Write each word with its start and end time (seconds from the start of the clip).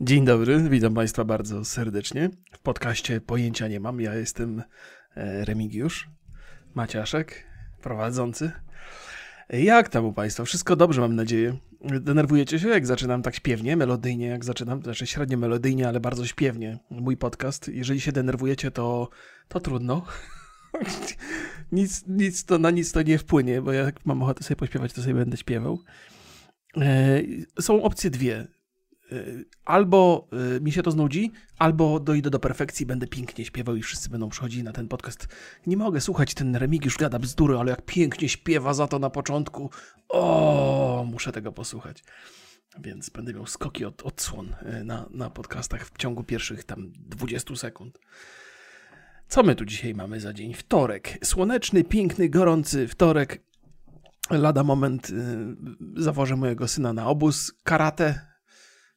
Dzień 0.00 0.24
dobry, 0.24 0.60
witam 0.70 0.94
Państwa 0.94 1.24
bardzo 1.24 1.64
serdecznie. 1.64 2.30
W 2.52 2.58
podcaście 2.58 3.20
Pojęcia 3.20 3.68
nie 3.68 3.80
mam. 3.80 4.00
Ja 4.00 4.14
jestem 4.14 4.62
e, 5.16 5.44
Remigiusz 5.44 6.10
Maciaszek, 6.74 7.44
prowadzący. 7.82 8.52
Jak 9.50 9.88
tam 9.88 10.04
u 10.04 10.12
Państwa? 10.12 10.44
Wszystko 10.44 10.76
dobrze, 10.76 11.00
mam 11.00 11.16
nadzieję. 11.16 11.56
Denerwujecie 11.80 12.58
się, 12.58 12.68
jak 12.68 12.86
zaczynam 12.86 13.22
tak 13.22 13.34
śpiewnie, 13.34 13.76
melodyjnie, 13.76 14.26
jak 14.26 14.44
zaczynam, 14.44 14.82
znaczy 14.82 15.06
średnio 15.06 15.38
melodyjnie, 15.38 15.88
ale 15.88 16.00
bardzo 16.00 16.26
śpiewnie 16.26 16.78
mój 16.90 17.16
podcast. 17.16 17.68
Jeżeli 17.68 18.00
się 18.00 18.12
denerwujecie, 18.12 18.70
to, 18.70 19.08
to 19.48 19.60
trudno. 19.60 20.06
nic, 21.72 22.04
nic 22.08 22.44
to, 22.44 22.58
na 22.58 22.70
nic 22.70 22.92
to 22.92 23.02
nie 23.02 23.18
wpłynie, 23.18 23.62
bo 23.62 23.72
jak 23.72 24.06
mam 24.06 24.22
ochotę 24.22 24.44
sobie 24.44 24.56
pośpiewać, 24.56 24.92
to 24.92 25.02
sobie 25.02 25.14
będę 25.14 25.36
śpiewał. 25.36 25.78
E, 26.76 27.22
są 27.60 27.82
opcje 27.82 28.10
dwie. 28.10 28.36
E, 29.12 29.16
albo 29.64 30.28
e, 30.56 30.60
mi 30.60 30.72
się 30.72 30.82
to 30.82 30.90
znudzi, 30.90 31.32
albo 31.58 32.00
dojdę 32.00 32.30
do 32.30 32.38
perfekcji, 32.38 32.86
będę 32.86 33.06
pięknie 33.06 33.44
śpiewał 33.44 33.76
i 33.76 33.82
wszyscy 33.82 34.10
będą 34.10 34.28
przychodzili 34.28 34.62
na 34.62 34.72
ten 34.72 34.88
podcast. 34.88 35.28
Nie 35.66 35.76
mogę 35.76 36.00
słuchać, 36.00 36.34
ten 36.34 36.56
Remigiusz 36.56 36.96
gada 36.96 37.18
bzdury, 37.18 37.58
ale 37.58 37.70
jak 37.70 37.82
pięknie 37.82 38.28
śpiewa 38.28 38.74
za 38.74 38.86
to 38.86 38.98
na 38.98 39.10
początku. 39.10 39.70
O, 40.08 41.06
muszę 41.10 41.32
tego 41.32 41.52
posłuchać. 41.52 42.04
Więc 42.80 43.10
będę 43.10 43.34
miał 43.34 43.46
skoki 43.46 43.84
od 43.84 44.02
odsłon 44.02 44.56
na, 44.84 45.06
na 45.10 45.30
podcastach 45.30 45.86
w 45.86 45.98
ciągu 45.98 46.24
pierwszych 46.24 46.64
tam 46.64 46.92
20 46.92 47.56
sekund. 47.56 47.98
Co 49.28 49.42
my 49.42 49.54
tu 49.54 49.64
dzisiaj 49.64 49.94
mamy 49.94 50.20
za 50.20 50.32
dzień? 50.32 50.54
Wtorek. 50.54 51.18
Słoneczny, 51.24 51.84
piękny, 51.84 52.28
gorący 52.28 52.88
wtorek. 52.88 53.42
Lada 54.30 54.64
moment 54.64 55.10
y, 55.10 55.14
zawożę 55.96 56.36
mojego 56.36 56.68
syna 56.68 56.92
na 56.92 57.06
obóz 57.06 57.52
karate. 57.64 58.34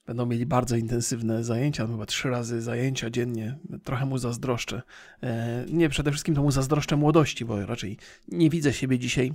Będą 0.06 0.26
mieli 0.26 0.46
bardzo 0.46 0.76
intensywne 0.76 1.44
zajęcia, 1.44 1.88
chyba 1.88 2.06
trzy 2.06 2.30
razy 2.30 2.62
zajęcia 2.62 3.10
dziennie. 3.10 3.60
Trochę 3.84 4.06
mu 4.06 4.18
zazdroszczę. 4.18 4.82
E, 5.24 5.66
nie, 5.70 5.90
przede 5.90 6.12
wszystkim 6.12 6.36
to 6.36 6.44
mu 6.44 6.52
zazdroszczę 6.52 6.96
młodości, 6.96 7.46
bo 7.46 7.66
raczej 7.66 7.98
nie 8.28 8.50
widzę 8.50 8.74
siebie 8.74 9.00
dzisiaj 9.00 9.34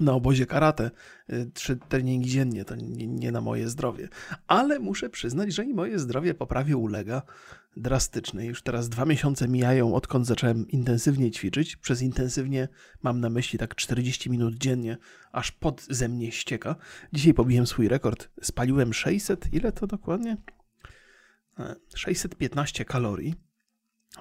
na 0.00 0.12
obozie 0.12 0.46
karate. 0.46 0.90
Y, 1.32 1.50
trzy 1.54 1.78
treningi 1.88 2.30
dziennie 2.30 2.64
to 2.64 2.74
nie, 2.76 3.06
nie 3.06 3.32
na 3.32 3.40
moje 3.40 3.68
zdrowie. 3.68 4.08
Ale 4.46 4.78
muszę 4.78 5.10
przyznać, 5.10 5.54
że 5.54 5.64
i 5.64 5.74
moje 5.74 5.98
zdrowie 5.98 6.34
poprawie 6.34 6.76
ulega 6.76 7.22
drastyczny. 7.76 8.46
Już 8.46 8.62
teraz 8.62 8.88
dwa 8.88 9.04
miesiące 9.04 9.48
mijają, 9.48 9.94
odkąd 9.94 10.26
zacząłem 10.26 10.68
intensywnie 10.68 11.30
ćwiczyć. 11.30 11.76
Przez 11.76 12.02
intensywnie 12.02 12.68
mam 13.02 13.20
na 13.20 13.30
myśli 13.30 13.58
tak 13.58 13.74
40 13.74 14.30
minut 14.30 14.54
dziennie, 14.54 14.96
aż 15.32 15.52
pod 15.52 15.82
ze 15.90 16.08
mnie 16.08 16.32
ścieka. 16.32 16.76
Dzisiaj 17.12 17.34
pobiłem 17.34 17.66
swój 17.66 17.88
rekord. 17.88 18.28
Spaliłem 18.42 18.94
600, 18.94 19.52
ile 19.52 19.72
to 19.72 19.86
dokładnie? 19.86 20.36
615 21.94 22.82
e, 22.82 22.84
kalorii. 22.84 23.49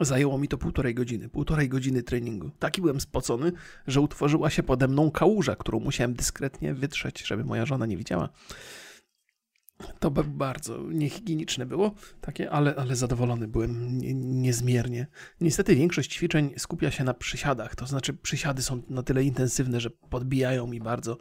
Zajęło 0.01 0.37
mi 0.37 0.47
to 0.47 0.57
półtorej 0.57 0.95
godziny, 0.95 1.29
półtorej 1.29 1.69
godziny 1.69 2.03
treningu. 2.03 2.51
Taki 2.59 2.81
byłem 2.81 3.01
spocony, 3.01 3.51
że 3.87 4.01
utworzyła 4.01 4.49
się 4.49 4.63
pode 4.63 4.87
mną 4.87 5.11
kałuża, 5.11 5.55
którą 5.55 5.79
musiałem 5.79 6.13
dyskretnie 6.13 6.73
wytrzeć, 6.73 7.27
żeby 7.27 7.43
moja 7.43 7.65
żona 7.65 7.85
nie 7.85 7.97
widziała. 7.97 8.29
To 9.99 10.11
bardzo 10.11 10.77
niehigieniczne 10.91 11.65
było, 11.65 11.95
takie, 12.21 12.51
ale, 12.51 12.75
ale 12.75 12.95
zadowolony 12.95 13.47
byłem 13.47 13.97
niezmiernie. 14.41 15.07
Niestety 15.41 15.75
większość 15.75 16.13
ćwiczeń 16.13 16.53
skupia 16.57 16.91
się 16.91 17.03
na 17.03 17.13
przysiadach, 17.13 17.75
to 17.75 17.85
znaczy 17.85 18.13
przysiady 18.13 18.61
są 18.61 18.81
na 18.89 19.03
tyle 19.03 19.23
intensywne, 19.23 19.79
że 19.79 19.89
podbijają 19.89 20.67
mi 20.67 20.79
bardzo 20.79 21.17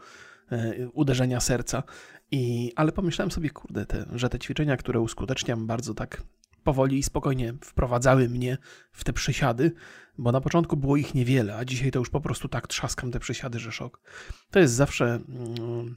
e, 0.52 0.88
uderzenia 0.88 1.40
serca. 1.40 1.82
I, 2.30 2.72
ale 2.76 2.92
pomyślałem 2.92 3.30
sobie, 3.30 3.50
kurde, 3.50 3.86
te, 3.86 4.06
że 4.12 4.28
te 4.28 4.38
ćwiczenia, 4.38 4.76
które 4.76 5.00
uskuteczniam 5.00 5.66
bardzo 5.66 5.94
tak 5.94 6.22
powoli 6.64 6.98
i 6.98 7.02
spokojnie 7.02 7.54
wprowadzały 7.64 8.28
mnie 8.28 8.58
w 8.92 9.04
te 9.04 9.12
przysiady, 9.12 9.72
bo 10.18 10.32
na 10.32 10.40
początku 10.40 10.76
było 10.76 10.96
ich 10.96 11.14
niewiele, 11.14 11.56
a 11.56 11.64
dzisiaj 11.64 11.90
to 11.90 11.98
już 11.98 12.10
po 12.10 12.20
prostu 12.20 12.48
tak 12.48 12.66
trzaskam 12.66 13.10
te 13.10 13.20
przysiady, 13.20 13.58
że 13.58 13.72
szok. 13.72 14.00
To 14.50 14.58
jest 14.58 14.74
zawsze... 14.74 15.20
Mm, 15.28 15.96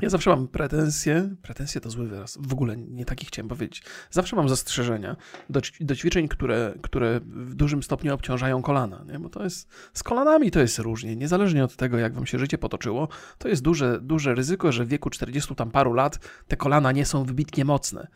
ja 0.00 0.10
zawsze 0.10 0.30
mam 0.30 0.48
pretensje, 0.48 1.34
pretensje 1.42 1.80
to 1.80 1.90
zły 1.90 2.08
wyraz, 2.08 2.38
w 2.40 2.52
ogóle 2.52 2.76
nie 2.76 3.04
taki 3.04 3.26
chciałem 3.26 3.48
powiedzieć. 3.48 3.82
Zawsze 4.10 4.36
mam 4.36 4.48
zastrzeżenia 4.48 5.16
do, 5.50 5.60
do 5.80 5.96
ćwiczeń, 5.96 6.28
które, 6.28 6.74
które 6.82 7.20
w 7.24 7.54
dużym 7.54 7.82
stopniu 7.82 8.14
obciążają 8.14 8.62
kolana, 8.62 9.04
nie? 9.12 9.18
bo 9.18 9.28
to 9.28 9.44
jest, 9.44 9.68
z 9.94 10.02
kolanami 10.02 10.50
to 10.50 10.60
jest 10.60 10.78
różnie, 10.78 11.16
niezależnie 11.16 11.64
od 11.64 11.76
tego, 11.76 11.98
jak 11.98 12.14
wam 12.14 12.26
się 12.26 12.38
życie 12.38 12.58
potoczyło, 12.58 13.08
to 13.38 13.48
jest 13.48 13.62
duże, 13.62 14.00
duże 14.02 14.34
ryzyko, 14.34 14.72
że 14.72 14.84
w 14.84 14.88
wieku 14.88 15.10
40 15.10 15.54
tam 15.54 15.70
paru 15.70 15.92
lat 15.92 16.18
te 16.48 16.56
kolana 16.56 16.92
nie 16.92 17.06
są 17.06 17.24
wybitnie 17.24 17.64
mocne. 17.64 18.08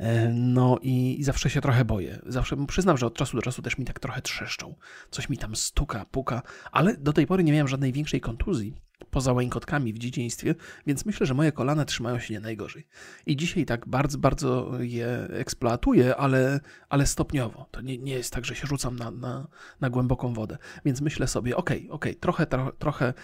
E, 0.00 0.28
no 0.34 0.78
i, 0.82 1.20
i, 1.20 1.24
zawsze 1.24 1.50
się 1.50 1.60
trochę 1.60 1.84
boję. 1.84 2.18
Zawsze 2.26 2.66
przyznam, 2.66 2.96
że 2.96 3.06
od 3.06 3.14
czasu 3.14 3.36
do 3.36 3.42
czasu 3.42 3.62
też 3.62 3.78
mi 3.78 3.84
tak 3.84 4.00
trochę 4.00 4.22
trzeszczą. 4.22 4.74
Coś 5.10 5.28
mi 5.28 5.38
tam 5.38 5.56
stuka, 5.56 6.04
puka, 6.10 6.42
ale 6.72 6.96
do 6.96 7.12
tej 7.12 7.26
pory 7.26 7.44
nie 7.44 7.52
miałem 7.52 7.68
żadnej 7.68 7.92
większej 7.92 8.20
kontuzji 8.20 8.74
poza 9.10 9.32
łańkotkami 9.32 9.92
w 9.92 9.98
dzieciństwie, 9.98 10.54
więc 10.86 11.06
myślę, 11.06 11.26
że 11.26 11.34
moje 11.34 11.52
kolana 11.52 11.84
trzymają 11.84 12.18
się 12.18 12.34
nie 12.34 12.40
najgorzej. 12.40 12.86
I 13.26 13.36
dzisiaj 13.36 13.66
tak 13.66 13.88
bardzo, 13.88 14.18
bardzo 14.18 14.70
je 14.80 15.08
eksploatuję, 15.30 16.16
ale, 16.16 16.60
ale 16.88 17.06
stopniowo. 17.06 17.68
To 17.70 17.80
nie, 17.80 17.98
nie 17.98 18.12
jest 18.12 18.32
tak, 18.32 18.44
że 18.44 18.54
się 18.54 18.66
rzucam 18.66 18.96
na, 18.96 19.10
na, 19.10 19.48
na 19.80 19.90
głęboką 19.90 20.34
wodę. 20.34 20.58
Więc 20.84 21.00
myślę 21.00 21.26
sobie, 21.26 21.56
okej, 21.56 21.78
okay, 21.78 21.94
okej, 21.94 22.12
okay, 22.12 22.20
trochę, 22.20 22.46
tro, 22.46 22.72
trochę, 22.72 23.14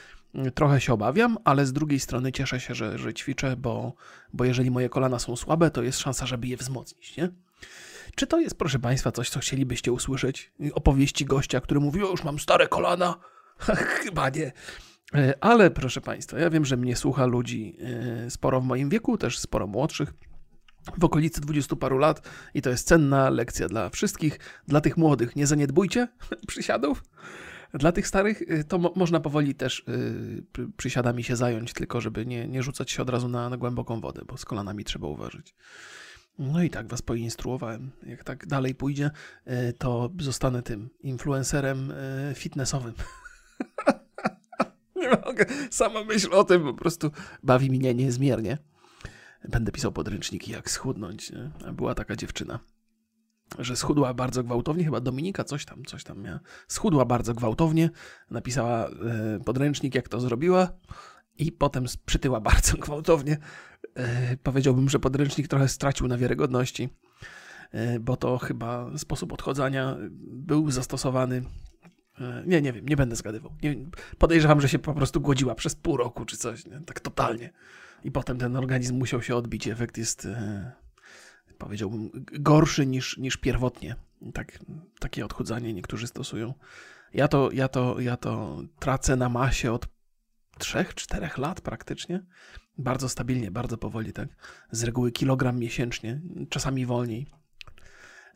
trochę 0.55 0.81
się 0.81 0.93
obawiam, 0.93 1.39
ale 1.45 1.67
z 1.67 1.73
drugiej 1.73 2.01
strony 2.01 2.33
cieszę 2.33 2.61
się, 2.61 2.75
że, 2.75 2.99
że 2.99 3.15
ćwiczę, 3.15 3.57
bo, 3.57 3.93
bo 4.33 4.45
jeżeli 4.45 4.71
moje 4.71 4.89
kolana 4.89 5.19
są 5.19 5.37
słabe, 5.37 5.71
to 5.71 5.83
jest 5.83 5.99
szansa, 5.99 6.27
żeby 6.27 6.47
je 6.47 6.57
wzmocnić, 6.57 7.17
nie? 7.17 7.29
Czy 8.15 8.27
to 8.27 8.41
jest, 8.41 8.59
proszę 8.59 8.79
Państwa, 8.79 9.13
coś, 9.13 9.31
co 9.31 9.41
chcielibyście 9.41 9.93
usłyszeć? 9.93 10.53
Opowieści 10.75 11.25
gościa, 11.25 11.61
który 11.61 11.81
mówi, 11.81 12.03
o 12.03 12.11
już 12.11 12.25
mam 12.25 12.39
stare 12.39 12.69
kolana? 12.69 13.17
Chyba 14.03 14.29
nie. 14.29 14.53
E, 15.15 15.35
ale 15.41 15.71
proszę 15.71 16.01
Państwa, 16.01 16.39
ja 16.39 16.51
wiem, 16.51 16.65
że 16.65 16.77
mnie 16.77 16.97
słucha 16.97 17.27
ludzi 17.27 17.77
e, 18.27 18.31
sporo 18.31 18.61
w 18.61 18.65
moim 18.65 18.89
wieku, 18.89 19.19
też 19.19 19.39
sporo 19.39 19.67
młodszych, 19.67 20.15
w 20.99 21.05
okolicy 21.05 21.41
dwudziestu 21.41 21.77
paru 21.77 21.99
lat 21.99 22.29
i 22.55 22.63
to 22.63 22.71
jest 22.71 22.89
cenna 22.89 23.31
lekcja 23.31 23.69
dla 23.69 23.89
wszystkich. 23.89 24.39
Dla 24.69 24.81
tych 24.81 24.97
młodych 24.97 25.37
nie 25.37 25.47
zaniedbujcie 25.47 26.09
przysiadów. 26.49 27.03
Dla 27.78 27.92
tych 27.92 28.06
starych 28.09 28.42
e, 28.48 28.64
to 28.64 28.78
mo 28.78 28.92
można 28.97 29.20
powoli 29.20 29.54
też 29.54 29.84
yy, 30.59 30.69
przysiadami 30.76 31.25
się 31.25 31.37
zająć, 31.37 31.72
tylko 31.72 32.00
żeby 32.00 32.26
nie, 32.26 32.48
nie 32.48 32.62
rzucać 32.62 32.91
się 32.91 33.03
od 33.03 33.10
razu 33.10 33.28
na, 33.28 33.50
na 33.50 33.56
głęboką 33.56 34.00
wodę, 34.00 34.22
bo 34.26 34.37
z 34.37 34.44
kolanami 34.44 34.84
trzeba 34.84 35.06
uważać. 35.06 35.54
No 36.38 36.62
i 36.62 36.70
tak 36.70 36.88
was 36.88 37.03
poinstruowałem. 37.03 37.91
Jak 38.06 38.25
tak 38.25 38.47
dalej 38.47 38.75
pójdzie, 38.75 39.10
yy, 39.47 39.72
to 39.72 40.10
zostanę 40.20 40.62
tym 40.62 40.91
influencerem 41.00 41.92
yy, 42.28 42.34
fitnessowym. 42.34 42.94
nie 44.97 45.08
mogę. 45.08 45.47
Sama 45.70 46.04
myśl 46.04 46.34
o 46.34 46.44
tym 46.44 46.62
po 46.62 46.75
prostu 46.75 47.10
bawi 47.43 47.70
mnie 47.70 47.94
niezmiernie. 47.94 48.58
Będę 49.48 49.72
pisał 49.72 49.93
podręczniki, 49.93 50.53
jak 50.53 50.70
schudnąć. 50.70 51.32
Była 51.72 51.94
taka 51.94 52.16
dziewczyna, 52.16 52.58
że 53.59 53.77
schudła 53.77 54.15
bardzo 54.15 54.43
gwałtownie, 54.43 54.84
chyba 54.84 55.01
Dominika 55.01 55.45
coś 55.45 55.65
tam, 55.65 55.84
coś 55.84 56.05
tam 56.05 56.23
miała. 56.23 56.41
Schudła 56.69 57.05
bardzo 57.05 57.34
gwałtownie, 57.34 57.91
napisała 58.31 58.87
e, 58.87 58.91
podręcznik, 59.45 59.95
jak 59.95 60.09
to 60.09 60.21
zrobiła 60.21 60.69
i 61.39 61.53
potem 61.53 61.85
przytyła 62.06 62.41
bardzo 62.41 62.77
gwałtownie. 62.85 63.39
E, 63.95 64.37
powiedziałbym, 64.37 64.89
że 64.89 64.99
podręcznik 64.99 65.49
trochę 65.49 65.69
stracił 65.69 66.09
na 66.09 66.19
wiarygodności, 66.19 66.89
e, 67.73 68.01
bo 68.01 68.17
to 68.17 68.39
chyba 68.39 68.99
sposób 68.99 69.33
odchodzania 69.33 69.97
był 70.21 70.71
zastosowany 70.71 71.43
nie, 72.47 72.62
nie 72.62 72.73
wiem, 72.73 72.89
nie 72.89 72.97
będę 72.97 73.17
zgadywał. 73.17 73.53
Nie, 73.62 73.77
podejrzewam, 74.19 74.61
że 74.61 74.69
się 74.69 74.79
po 74.79 74.95
prostu 74.95 75.21
głodziła 75.21 75.55
przez 75.55 75.75
pół 75.75 75.97
roku 75.97 76.25
czy 76.25 76.37
coś, 76.37 76.67
nie? 76.67 76.81
tak 76.81 77.01
totalnie. 77.01 77.50
I 78.05 78.11
potem 78.11 78.38
ten 78.38 78.56
organizm 78.56 78.97
musiał 78.97 79.23
się 79.23 79.37
odbić. 79.37 79.69
Efekt 79.69 79.99
jest, 79.99 80.29
powiedziałbym, 81.58 82.11
gorszy 82.32 82.87
niż, 82.87 83.17
niż 83.19 83.37
pierwotnie. 83.37 83.97
Tak, 84.35 84.58
takie 85.00 85.25
odchudzanie 85.25 85.75
niektórzy 85.75 86.06
stosują. 86.06 86.55
Ja 87.14 87.29
to, 87.29 87.50
ja, 87.53 87.69
to, 87.69 88.00
ja 88.00 88.17
to 88.17 88.62
tracę 88.79 89.17
na 89.17 89.29
masie 89.29 89.73
od 89.73 89.88
3-4 90.58 91.38
lat 91.38 91.61
praktycznie. 91.61 92.25
Bardzo 92.79 93.08
stabilnie, 93.08 93.50
bardzo 93.50 93.79
powoli, 93.79 94.12
tak. 94.12 94.29
Z 94.70 94.85
reguły 94.85 95.12
kilogram 95.12 95.58
miesięcznie, 95.58 96.20
czasami 96.49 96.87
wolniej. 96.87 97.26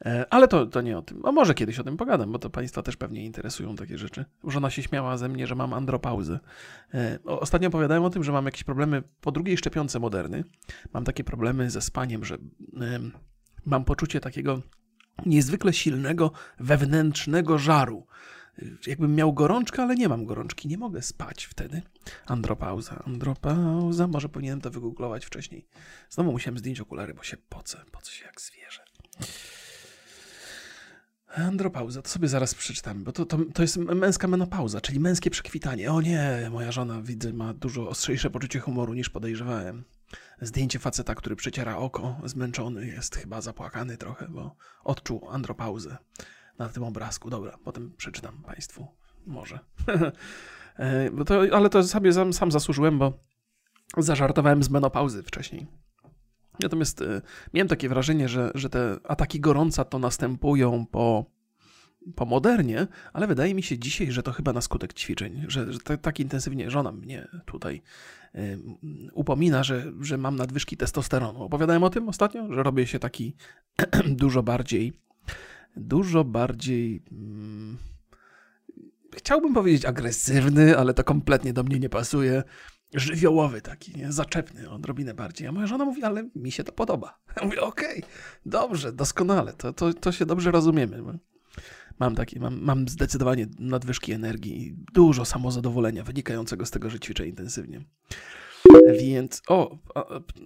E, 0.05 0.27
ale 0.31 0.49
to, 0.49 0.67
to 0.67 0.81
nie 0.81 0.99
o 0.99 1.03
tym. 1.03 1.27
A 1.27 1.33
może 1.33 1.55
kiedyś 1.55 1.79
o 1.79 1.85
tym 1.85 1.97
pogadam, 1.97 2.33
bo 2.33 2.39
to 2.39 2.51
Państwa 2.51 2.83
też 2.83 2.97
pewnie 2.97 3.25
interesują 3.25 3.77
takie 3.77 3.99
rzeczy. 3.99 4.25
Żona 4.45 4.71
się 4.71 4.83
śmiała 4.83 5.17
ze 5.17 5.29
mnie, 5.29 5.47
że 5.47 5.55
mam 5.55 5.73
andropauzę. 5.73 6.41
E, 6.95 7.19
ostatnio 7.25 7.69
opowiadałem 7.69 8.05
o 8.05 8.11
tym, 8.11 8.25
że 8.25 8.33
mam 8.33 8.45
jakieś 8.45 8.65
problemy 8.65 9.03
po 9.21 9.33
drugiej 9.33 9.57
szczepionce 9.57 9.99
moderny. 9.99 10.45
Mam 10.93 11.05
takie 11.05 11.25
problemy 11.25 11.71
ze 11.71 11.83
spaniem, 11.83 12.25
że 12.25 12.39
mam 13.65 13.85
poczucie 13.85 14.21
takiego 14.21 14.63
niezwykle 15.27 15.73
silnego 15.73 16.33
wewnętrznego 16.61 17.59
żaru. 17.59 18.07
jakbym 18.87 19.15
miał 19.15 19.33
gorączkę, 19.33 19.83
ale 19.83 19.95
nie 19.95 20.09
mam 20.09 20.25
gorączki, 20.25 20.69
nie 20.69 20.79
mogę 20.79 21.03
spać 21.03 21.45
wtedy. 21.45 21.83
Andropauza, 22.27 23.03
andropauza, 23.07 24.07
może 24.07 24.29
powinienem 24.29 24.61
to 24.61 24.71
wygooglować 24.71 25.25
wcześniej. 25.25 25.67
Znowu 26.11 26.33
musiałem 26.33 26.59
zdjąć 26.59 26.81
okulary, 26.81 27.15
bo 27.15 27.23
się 27.23 27.37
pocę, 27.37 27.79
pocę 27.93 28.13
się 28.13 28.25
jak 28.25 28.41
zwierzę. 28.41 28.83
Andropauza, 31.35 32.03
to 32.03 32.09
sobie 32.09 32.29
zaraz 32.29 32.55
przeczytamy, 32.55 33.05
bo 33.05 33.13
to, 33.13 33.27
to, 33.27 33.39
to 33.55 33.63
jest 33.63 33.77
męska 33.77 34.29
menopauza, 34.29 34.81
czyli 34.81 35.01
męskie 35.01 35.31
przekwitanie. 35.31 35.93
O 35.93 36.01
nie, 36.01 36.49
moja 36.53 36.73
żona, 36.73 37.03
widzę, 37.03 37.33
ma 37.33 37.55
dużo 37.55 37.89
ostrzejsze 37.89 38.31
poczucie 38.31 38.61
humoru 38.61 38.95
niż 38.95 39.11
podejrzewałem. 39.11 39.85
Zdjęcie 40.41 40.79
faceta, 40.79 41.15
który 41.15 41.37
przeciera 41.37 41.77
oko, 41.77 42.21
zmęczony, 42.25 42.87
jest 42.87 43.17
chyba 43.17 43.41
zapłakany 43.41 43.97
trochę, 43.97 44.29
bo 44.29 44.57
odczuł 44.85 45.29
andropauzę 45.31 45.97
na 46.59 46.69
tym 46.69 46.83
obrazku. 46.83 47.31
Dobra, 47.31 47.59
potem 47.65 47.93
przeczytam 47.97 48.43
Państwu. 48.43 48.87
Może. 49.27 49.59
E, 50.77 51.11
bo 51.11 51.25
to, 51.25 51.41
ale 51.53 51.71
to 51.71 51.83
sobie 51.83 52.13
sam, 52.13 52.33
sam 52.33 52.53
zasłużyłem, 52.53 52.99
bo 52.99 53.19
zażartowałem 53.97 54.63
z 54.63 54.71
menopauzy 54.71 55.23
wcześniej. 55.23 55.67
Natomiast 56.63 57.01
y, 57.01 57.23
miałem 57.55 57.69
takie 57.69 57.89
wrażenie, 57.89 58.29
że, 58.29 58.51
że 58.55 58.71
te 58.71 58.97
ataki 59.05 59.41
gorąca 59.41 59.85
to 59.85 59.99
następują 59.99 60.87
po, 60.87 61.25
po 62.15 62.25
modernie, 62.25 62.87
ale 63.13 63.27
wydaje 63.27 63.55
mi 63.55 63.63
się 63.63 63.79
dzisiaj, 63.79 64.13
że 64.13 64.23
to 64.23 64.33
chyba 64.33 64.53
na 64.53 64.61
skutek 64.61 64.95
ćwiczeń, 64.95 65.45
że, 65.49 65.73
że 65.73 65.79
tak, 65.79 66.01
tak 66.01 66.21
intensywnie 66.21 66.71
żona 66.71 66.93
mnie 66.93 67.29
tutaj 67.47 67.83
y, 68.35 68.59
upomina, 69.13 69.65
że, 69.65 69.93
że 70.01 70.19
mam 70.19 70.37
nadwyżki 70.37 70.77
testosteronu. 70.77 71.43
Opowiadałem 71.43 71.83
o 71.83 71.91
tym 71.91 72.09
ostatnio, 72.09 72.53
że 72.53 72.63
robię 72.63 72.87
się 72.87 72.99
taki 72.99 73.35
dużo 74.23 74.43
bardziej, 74.43 74.93
dużo 75.77 76.25
bardziej. 76.25 77.03
Mm, 77.13 77.77
chciałbym 79.17 79.55
powiedzieć 79.55 79.85
agresywny, 79.85 80.79
ale 80.79 80.95
to 80.95 81.05
kompletnie 81.05 81.53
do 81.53 81.63
mnie 81.63 81.79
nie 81.79 81.89
pasuje 81.89 82.43
żywiołowy 82.95 83.63
taki, 83.63 83.99
nie? 83.99 84.13
zaczepny 84.13 84.71
odrobinę 84.71 85.15
bardziej. 85.15 85.49
A 85.49 85.53
moja 85.53 85.67
żona 85.67 85.85
mówi, 85.85 86.03
ale 86.03 86.29
mi 86.35 86.53
się 86.53 86.65
to 86.65 86.73
podoba. 86.73 87.19
Ja 87.37 87.45
mówię, 87.45 87.61
okej, 87.61 87.99
okay, 87.99 88.11
dobrze, 88.47 88.93
doskonale, 88.93 89.53
to, 89.53 89.73
to, 89.73 89.95
to 89.95 90.13
się 90.13 90.27
dobrze 90.27 90.51
rozumiemy. 90.51 91.03
Mam 91.99 92.15
takie, 92.15 92.41
mam, 92.41 92.61
mam 92.61 92.89
zdecydowanie 92.89 93.47
nadwyżki 93.59 94.13
energii 94.13 94.63
i 94.63 94.77
dużo 94.93 95.25
samozadowolenia 95.25 96.05
wynikającego 96.05 96.67
z 96.67 96.71
tego, 96.71 96.91
że 96.91 97.01
ćwiczę 97.01 97.27
intensywnie. 97.27 97.85
Więc, 99.01 99.43
o, 99.49 99.79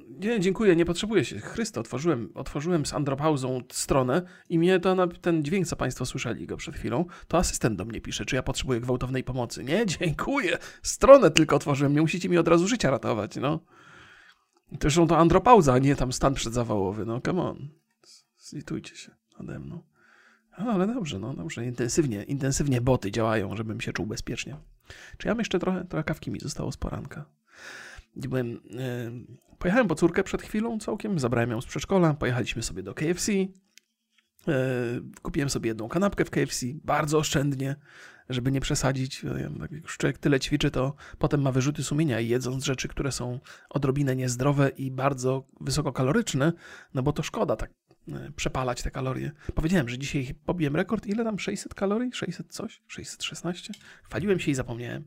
nie, 0.08 0.40
dziękuję, 0.40 0.76
nie 0.76 0.84
potrzebuję 0.84 1.24
się. 1.24 1.40
Chrysto, 1.40 1.80
otworzyłem, 1.80 2.30
otworzyłem 2.34 2.86
z 2.86 2.94
andropauzą 2.94 3.60
stronę 3.72 4.22
i 4.48 4.58
mnie 4.58 4.80
to, 4.80 5.06
ten 5.06 5.44
dźwięk, 5.44 5.66
co 5.66 5.76
Państwo 5.76 6.06
słyszeli 6.06 6.46
go 6.46 6.56
przed 6.56 6.76
chwilą, 6.76 7.04
to 7.28 7.38
asystent 7.38 7.78
do 7.78 7.84
mnie 7.84 8.00
pisze, 8.00 8.24
czy 8.24 8.36
ja 8.36 8.42
potrzebuję 8.42 8.80
gwałtownej 8.80 9.24
pomocy. 9.24 9.64
Nie, 9.64 9.86
dziękuję, 9.98 10.58
stronę 10.82 11.30
tylko 11.30 11.56
otworzyłem, 11.56 11.94
nie 11.94 12.00
musicie 12.00 12.28
mi 12.28 12.38
od 12.38 12.48
razu 12.48 12.68
życia 12.68 12.90
ratować, 12.90 13.36
no. 13.36 13.60
Zresztą 14.80 15.06
to 15.06 15.18
andropauza, 15.18 15.72
a 15.72 15.78
nie 15.78 15.96
tam 15.96 16.12
stan 16.12 16.34
przedzawałowy, 16.34 17.06
no 17.06 17.20
come 17.20 17.42
on. 17.42 17.68
Zlitujcie 18.38 18.96
się 18.96 19.10
ode 19.38 19.58
mną. 19.58 19.82
No, 20.58 20.72
ale 20.72 20.86
dobrze, 20.86 21.18
no 21.18 21.34
dobrze, 21.34 21.64
intensywnie, 21.66 22.22
intensywnie 22.22 22.80
boty 22.80 23.10
działają, 23.10 23.56
żebym 23.56 23.80
się 23.80 23.92
czuł 23.92 24.06
bezpiecznie. 24.06 24.56
Czy 25.18 25.28
ja 25.28 25.34
jeszcze 25.38 25.58
trochę, 25.58 25.84
trochę 25.84 26.04
kawki 26.04 26.30
mi 26.30 26.40
zostało 26.40 26.72
z 26.72 26.76
poranka 26.76 27.24
byłem, 28.16 28.48
yy, 28.48 29.36
pojechałem 29.58 29.88
po 29.88 29.94
córkę 29.94 30.24
przed 30.24 30.42
chwilą 30.42 30.78
całkiem, 30.78 31.18
zabrałem 31.18 31.50
ją 31.50 31.60
z 31.60 31.66
przedszkola, 31.66 32.14
pojechaliśmy 32.14 32.62
sobie 32.62 32.82
do 32.82 32.94
KFC, 32.94 33.32
yy, 33.32 33.46
kupiłem 35.22 35.50
sobie 35.50 35.68
jedną 35.68 35.88
kanapkę 35.88 36.24
w 36.24 36.30
KFC, 36.30 36.66
bardzo 36.84 37.18
oszczędnie, 37.18 37.76
żeby 38.28 38.52
nie 38.52 38.60
przesadzić. 38.60 39.22
Jak 39.60 39.72
już 39.72 39.98
człowiek 39.98 40.18
tyle 40.18 40.40
ćwiczy, 40.40 40.70
to 40.70 40.94
potem 41.18 41.42
ma 41.42 41.52
wyrzuty 41.52 41.84
sumienia 41.84 42.20
i 42.20 42.28
jedząc 42.28 42.64
rzeczy, 42.64 42.88
które 42.88 43.12
są 43.12 43.40
odrobinę 43.70 44.16
niezdrowe 44.16 44.68
i 44.68 44.90
bardzo 44.90 45.48
wysokokaloryczne, 45.60 46.52
no 46.94 47.02
bo 47.02 47.12
to 47.12 47.22
szkoda 47.22 47.56
tak 47.56 47.70
przepalać 48.36 48.82
te 48.82 48.90
kalorie. 48.90 49.32
Powiedziałem, 49.54 49.88
że 49.88 49.98
dzisiaj 49.98 50.34
pobiłem 50.46 50.76
rekord. 50.76 51.06
Ile 51.06 51.24
tam? 51.24 51.38
600 51.38 51.74
kalorii? 51.74 52.12
600 52.12 52.52
coś? 52.52 52.82
616? 52.86 53.74
Chwaliłem 54.02 54.40
się 54.40 54.50
i 54.50 54.54
zapomniałem. 54.54 55.04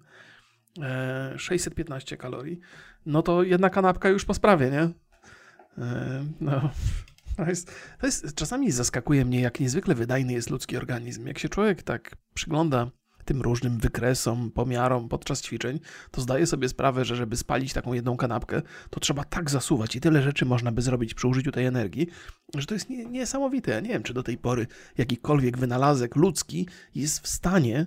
615 1.38 2.18
kalorii, 2.18 2.60
no 3.06 3.22
to 3.22 3.44
jedna 3.44 3.70
kanapka 3.70 4.10
już 4.10 4.26
po 4.26 4.34
sprawie, 4.34 4.70
nie? 4.70 4.90
E, 5.84 6.26
no. 6.42 6.70
To 7.38 7.46
jest, 7.46 7.72
to 8.00 8.06
jest, 8.06 8.36
czasami 8.36 8.72
zaskakuje 8.72 9.26
mnie, 9.26 9.42
jak 9.42 9.60
niezwykle 9.60 9.96
wydajny 9.96 10.34
jest 10.34 10.50
ludzki 10.50 10.78
organizm. 10.78 11.28
Jak 11.28 11.40
się 11.40 11.50
człowiek 11.50 11.84
tak 11.84 12.16
przygląda 12.34 12.92
tym 13.28 13.42
różnym 13.42 13.78
wykresom, 13.78 14.52
pomiarom 14.52 15.10
podczas 15.10 15.42
ćwiczeń, 15.42 15.80
to 16.12 16.22
zdaję 16.22 16.48
sobie 16.48 16.70
sprawę, 16.70 17.06
że 17.06 17.16
żeby 17.16 17.38
spalić 17.38 17.74
taką 17.74 17.94
jedną 17.94 18.18
kanapkę, 18.18 18.62
to 18.90 19.00
trzeba 19.00 19.24
tak 19.24 19.50
zasuwać 19.50 19.96
i 19.96 20.02
tyle 20.02 20.22
rzeczy 20.22 20.46
można 20.46 20.72
by 20.72 20.82
zrobić 20.82 21.14
przy 21.14 21.28
użyciu 21.28 21.52
tej 21.52 21.66
energii, 21.66 22.08
że 22.56 22.66
to 22.66 22.74
jest 22.74 22.90
niesamowite. 22.90 23.72
Ja 23.72 23.80
nie 23.80 23.90
wiem, 23.90 24.04
czy 24.04 24.14
do 24.14 24.24
tej 24.24 24.38
pory 24.38 24.68
jakikolwiek 24.98 25.58
wynalazek 25.58 26.16
ludzki 26.16 26.68
jest 26.96 27.20
w 27.20 27.28
stanie 27.28 27.86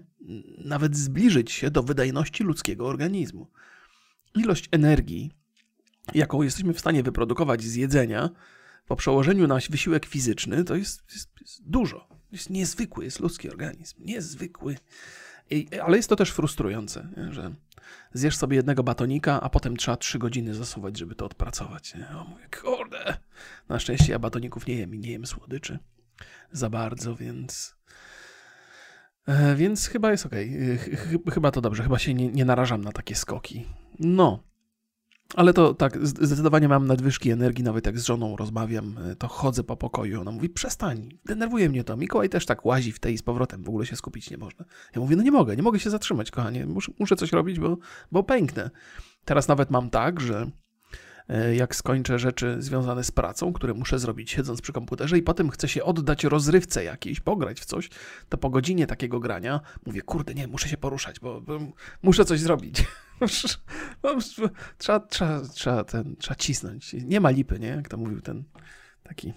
nawet 0.64 0.96
zbliżyć 0.96 1.52
się 1.52 1.70
do 1.70 1.82
wydajności 1.82 2.44
ludzkiego 2.44 2.86
organizmu. 2.86 3.50
Ilość 4.34 4.68
energii, 4.72 5.30
jaką 6.14 6.42
jesteśmy 6.42 6.74
w 6.74 6.80
stanie 6.80 7.02
wyprodukować 7.02 7.62
z 7.62 7.74
jedzenia, 7.74 8.30
po 8.86 8.96
przełożeniu 8.96 9.46
na 9.46 9.58
wysiłek 9.70 10.06
fizyczny, 10.06 10.64
to 10.64 10.76
jest, 10.76 11.02
jest, 11.12 11.30
jest 11.40 11.70
dużo. 11.70 12.08
Jest 12.32 12.50
niezwykły, 12.50 13.04
jest 13.04 13.20
ludzki 13.20 13.50
organizm. 13.50 14.04
Niezwykły. 14.04 14.76
I, 15.50 15.80
ale 15.80 15.96
jest 15.96 16.08
to 16.08 16.16
też 16.16 16.30
frustrujące, 16.30 17.08
nie? 17.16 17.32
że 17.32 17.54
zjesz 18.12 18.36
sobie 18.36 18.56
jednego 18.56 18.82
batonika, 18.82 19.40
a 19.40 19.48
potem 19.48 19.76
trzeba 19.76 19.96
trzy 19.96 20.18
godziny 20.18 20.54
zasuwać, 20.54 20.98
żeby 20.98 21.14
to 21.14 21.26
odpracować. 21.26 21.94
Nie? 21.94 22.08
O 22.08 22.24
mówię, 22.24 22.48
kurde. 22.62 23.16
Na 23.68 23.78
szczęście 23.78 24.12
ja 24.12 24.18
batoników 24.18 24.66
nie 24.66 24.74
jem 24.74 24.94
i 24.94 24.98
nie 24.98 25.10
jem 25.10 25.26
słodyczy 25.26 25.78
za 26.52 26.70
bardzo, 26.70 27.16
więc... 27.16 27.76
E, 29.26 29.56
więc 29.56 29.86
chyba 29.86 30.10
jest 30.10 30.26
ok. 30.26 30.32
Chyba 31.32 31.50
to 31.50 31.60
dobrze. 31.60 31.82
Chyba 31.82 31.98
się 31.98 32.14
nie, 32.14 32.28
nie 32.28 32.44
narażam 32.44 32.84
na 32.84 32.92
takie 32.92 33.14
skoki. 33.14 33.66
No, 33.98 34.42
ale 35.34 35.52
to 35.52 35.74
tak, 35.74 36.06
zdecydowanie 36.06 36.68
mam 36.68 36.86
nadwyżki 36.86 37.30
energii, 37.30 37.64
nawet 37.64 37.86
jak 37.86 37.98
z 37.98 38.04
żoną 38.04 38.36
rozmawiam, 38.36 38.98
e, 38.98 39.16
to 39.16 39.28
chodzę 39.28 39.64
po 39.64 39.76
pokoju. 39.76 40.20
Ona 40.20 40.30
mówi, 40.30 40.48
przestań, 40.48 41.08
denerwuje 41.24 41.68
mnie 41.68 41.84
to. 41.84 41.96
Mikołaj 41.96 42.28
też 42.28 42.46
tak 42.46 42.64
łazi 42.66 42.92
w 42.92 42.98
tej 42.98 43.18
z 43.18 43.22
powrotem, 43.22 43.62
w 43.64 43.68
ogóle 43.68 43.86
się 43.86 43.96
skupić 43.96 44.30
nie 44.30 44.38
można. 44.38 44.64
Ja 44.94 45.00
mówię, 45.00 45.16
no 45.16 45.22
nie 45.22 45.32
mogę, 45.32 45.56
nie 45.56 45.62
mogę 45.62 45.78
się 45.78 45.90
zatrzymać, 45.90 46.30
kochanie, 46.30 46.66
muszę, 46.66 46.92
muszę 46.98 47.16
coś 47.16 47.32
robić, 47.32 47.58
bo, 47.58 47.76
bo 48.12 48.22
pęknę. 48.22 48.70
Teraz 49.24 49.48
nawet 49.48 49.70
mam 49.70 49.90
tak, 49.90 50.20
że 50.20 50.50
jak 51.52 51.76
skończę 51.76 52.18
rzeczy 52.18 52.56
związane 52.58 53.04
z 53.04 53.10
pracą, 53.10 53.52
które 53.52 53.74
muszę 53.74 53.98
zrobić 53.98 54.30
siedząc 54.30 54.60
przy 54.60 54.72
komputerze 54.72 55.18
i 55.18 55.22
potem 55.22 55.50
chcę 55.50 55.68
się 55.68 55.84
oddać 55.84 56.24
rozrywce 56.24 56.84
jakiejś, 56.84 57.20
pograć 57.20 57.60
w 57.60 57.64
coś, 57.64 57.90
to 58.28 58.38
po 58.38 58.50
godzinie 58.50 58.86
takiego 58.86 59.20
grania 59.20 59.60
mówię, 59.86 60.02
kurde, 60.02 60.34
nie, 60.34 60.46
muszę 60.46 60.68
się 60.68 60.76
poruszać, 60.76 61.20
bo, 61.20 61.40
bo 61.40 61.58
muszę 62.02 62.24
coś 62.24 62.40
zrobić. 62.40 62.84
trzeba, 64.78 65.00
trzeba, 65.00 65.40
trzeba, 65.54 65.84
ten, 65.84 66.16
trzeba 66.16 66.34
cisnąć. 66.34 66.92
Nie 66.92 67.20
ma 67.20 67.30
lipy, 67.30 67.58
nie? 67.58 67.68
Jak 67.68 67.88
to 67.88 67.96
mówił 67.96 68.20
ten 68.20 68.44
taki 69.02 69.32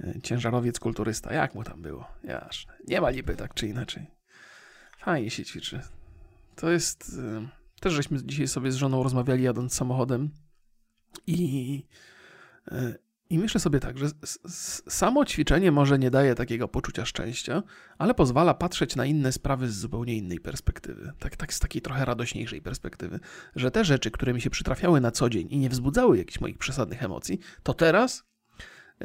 e, 0.00 0.20
ciężarowiec 0.22 0.80
kulturysta. 0.80 1.34
Jak 1.34 1.54
mu 1.54 1.64
tam 1.64 1.82
było? 1.82 2.08
Jasne. 2.24 2.72
Nie 2.88 3.00
ma 3.00 3.10
lipy, 3.10 3.36
tak 3.36 3.54
czy 3.54 3.68
inaczej. 3.68 4.06
Fajnie 4.98 5.30
się 5.30 5.44
ćwiczy. 5.44 5.80
To 6.56 6.70
jest... 6.70 7.12
E, 7.18 7.48
też 7.80 7.92
żeśmy 7.92 8.24
dzisiaj 8.24 8.48
sobie 8.48 8.72
z 8.72 8.74
żoną 8.74 9.02
rozmawiali 9.02 9.42
jadąc 9.42 9.74
samochodem 9.74 10.30
i, 11.26 11.82
e, 12.68 12.94
i 13.30 13.38
myślę 13.38 13.60
sobie 13.60 13.80
tak, 13.80 13.98
że 13.98 14.06
samo 14.88 15.24
ćwiczenie 15.24 15.72
może 15.72 15.98
nie 15.98 16.10
daje 16.10 16.34
takiego 16.34 16.68
poczucia 16.68 17.04
szczęścia, 17.04 17.62
ale 17.98 18.14
pozwala 18.14 18.54
patrzeć 18.54 18.96
na 18.96 19.06
inne 19.06 19.32
sprawy 19.32 19.68
z 19.68 19.78
zupełnie 19.78 20.16
innej 20.16 20.40
perspektywy. 20.40 21.12
Tak, 21.18 21.36
tak 21.36 21.54
z 21.54 21.60
takiej 21.60 21.82
trochę 21.82 22.04
radośniejszej 22.04 22.62
perspektywy, 22.62 23.20
że 23.56 23.70
te 23.70 23.84
rzeczy, 23.84 24.10
które 24.10 24.34
mi 24.34 24.40
się 24.40 24.50
przytrafiały 24.50 25.00
na 25.00 25.10
co 25.10 25.30
dzień 25.30 25.48
i 25.50 25.58
nie 25.58 25.68
wzbudzały 25.68 26.18
jakichś 26.18 26.40
moich 26.40 26.58
przesadnych 26.58 27.02
emocji, 27.02 27.38
to 27.62 27.74
teraz 27.74 28.24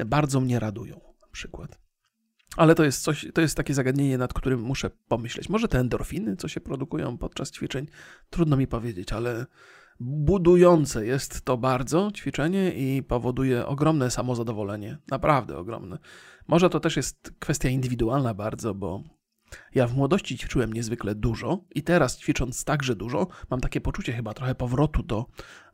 bardzo 0.06 0.40
mnie 0.40 0.60
radują, 0.60 1.00
na 1.20 1.28
przykład. 1.32 1.78
Ale 2.56 2.74
to 2.74 2.84
jest 2.84 3.02
coś, 3.02 3.26
to 3.34 3.40
jest 3.40 3.56
takie 3.56 3.74
zagadnienie, 3.74 4.18
nad 4.18 4.32
którym 4.32 4.60
muszę 4.60 4.90
pomyśleć. 5.08 5.48
Może 5.48 5.68
te 5.68 5.78
endorfiny, 5.78 6.36
co 6.36 6.48
się 6.48 6.60
produkują 6.60 7.18
podczas 7.18 7.50
ćwiczeń, 7.50 7.86
trudno 8.30 8.56
mi 8.56 8.66
powiedzieć, 8.66 9.12
ale 9.12 9.46
budujące 10.02 11.06
jest 11.06 11.42
to 11.42 11.56
bardzo 11.56 12.10
ćwiczenie 12.14 12.72
i 12.72 13.02
powoduje 13.02 13.66
ogromne 13.66 14.10
samozadowolenie. 14.10 14.98
Naprawdę 15.10 15.58
ogromne. 15.58 15.98
Może 16.48 16.70
to 16.70 16.80
też 16.80 16.96
jest 16.96 17.32
kwestia 17.38 17.68
indywidualna 17.68 18.34
bardzo, 18.34 18.74
bo 18.74 19.02
ja 19.74 19.86
w 19.86 19.96
młodości 19.96 20.38
ćwiczyłem 20.38 20.72
niezwykle 20.72 21.14
dużo 21.14 21.64
i 21.74 21.82
teraz 21.82 22.18
ćwicząc 22.18 22.64
także 22.64 22.96
dużo, 22.96 23.26
mam 23.50 23.60
takie 23.60 23.80
poczucie 23.80 24.12
chyba 24.12 24.34
trochę 24.34 24.54
powrotu 24.54 25.02
do, 25.02 25.26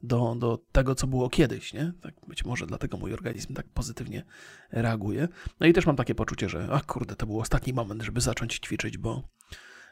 do, 0.02 0.34
do 0.38 0.58
tego, 0.72 0.94
co 0.94 1.06
było 1.06 1.28
kiedyś, 1.28 1.72
nie? 1.72 1.92
Tak 2.00 2.14
być 2.28 2.44
może 2.44 2.66
dlatego 2.66 2.96
mój 2.96 3.12
organizm 3.12 3.54
tak 3.54 3.68
pozytywnie 3.68 4.24
reaguje. 4.72 5.28
No 5.60 5.66
i 5.66 5.72
też 5.72 5.86
mam 5.86 5.96
takie 5.96 6.14
poczucie, 6.14 6.48
że 6.48 6.68
a 6.72 6.80
kurde, 6.80 7.16
to 7.16 7.26
był 7.26 7.40
ostatni 7.40 7.72
moment, 7.72 8.02
żeby 8.02 8.20
zacząć 8.20 8.58
ćwiczyć, 8.58 8.98
bo 8.98 9.22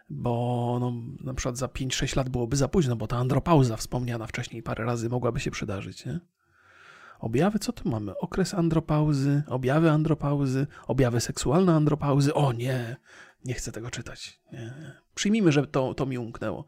bo 0.09 0.77
no, 0.81 0.93
na 1.25 1.35
przykład 1.35 1.59
za 1.59 1.67
5-6 1.67 2.17
lat 2.17 2.29
byłoby 2.29 2.57
za 2.57 2.69
późno, 2.69 2.97
bo 2.97 3.07
ta 3.07 3.17
andropauza 3.17 3.77
wspomniana 3.77 4.27
wcześniej 4.27 4.63
parę 4.63 4.85
razy 4.85 5.09
mogłaby 5.09 5.41
się 5.41 5.51
przydarzyć, 5.51 6.07
nie? 6.07 6.21
Objawy, 7.19 7.59
co 7.59 7.73
tu 7.73 7.89
mamy? 7.89 8.19
Okres 8.19 8.55
andropauzy, 8.55 9.43
objawy 9.49 9.91
andropauzy, 9.91 10.67
objawy 10.87 11.21
seksualne 11.21 11.75
andropauzy. 11.75 12.35
O 12.35 12.53
nie, 12.53 12.97
nie 13.47 13.55
chcę 13.55 13.73
tego 13.73 13.91
czytać. 13.91 14.41
Nie, 14.53 14.59
nie. 14.59 14.93
Przyjmijmy, 15.15 15.53
że 15.53 15.67
to, 15.67 15.95
to 15.95 16.07
mi 16.07 16.19
umknęło. 16.19 16.65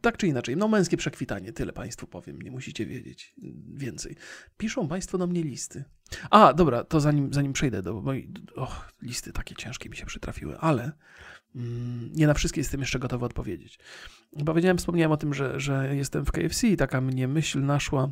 Tak 0.00 0.16
czy 0.16 0.26
inaczej, 0.26 0.56
no 0.56 0.68
męskie 0.68 0.96
przekwitanie, 0.96 1.52
tyle 1.52 1.72
Państwu 1.72 2.06
powiem, 2.06 2.42
nie 2.42 2.50
musicie 2.50 2.86
wiedzieć 2.86 3.34
więcej. 3.74 4.16
Piszą 4.56 4.88
Państwo 4.88 5.18
do 5.18 5.26
mnie 5.26 5.42
listy. 5.42 5.84
A, 6.30 6.52
dobra, 6.52 6.84
to 6.84 7.00
zanim, 7.00 7.32
zanim 7.32 7.52
przejdę 7.52 7.82
do 7.82 8.00
mojej... 8.00 8.30
Och, 8.54 8.92
listy 9.02 9.32
takie 9.32 9.54
ciężkie 9.54 9.88
mi 9.88 9.96
się 9.96 10.06
przytrafiły, 10.06 10.58
ale 10.58 10.92
mm, 11.54 12.12
nie 12.12 12.26
na 12.26 12.34
wszystkie 12.34 12.60
jestem 12.60 12.80
jeszcze 12.80 12.98
gotowy 12.98 13.26
odpowiedzieć. 13.26 13.78
Powiedziałem, 14.46 14.78
wspomniałem 14.78 15.12
o 15.12 15.16
tym, 15.16 15.34
że, 15.34 15.60
że 15.60 15.96
jestem 15.96 16.24
w 16.24 16.32
KFC 16.32 16.68
i 16.68 16.76
taka 16.76 17.00
mnie 17.00 17.28
myśl 17.28 17.64
naszła. 17.64 18.10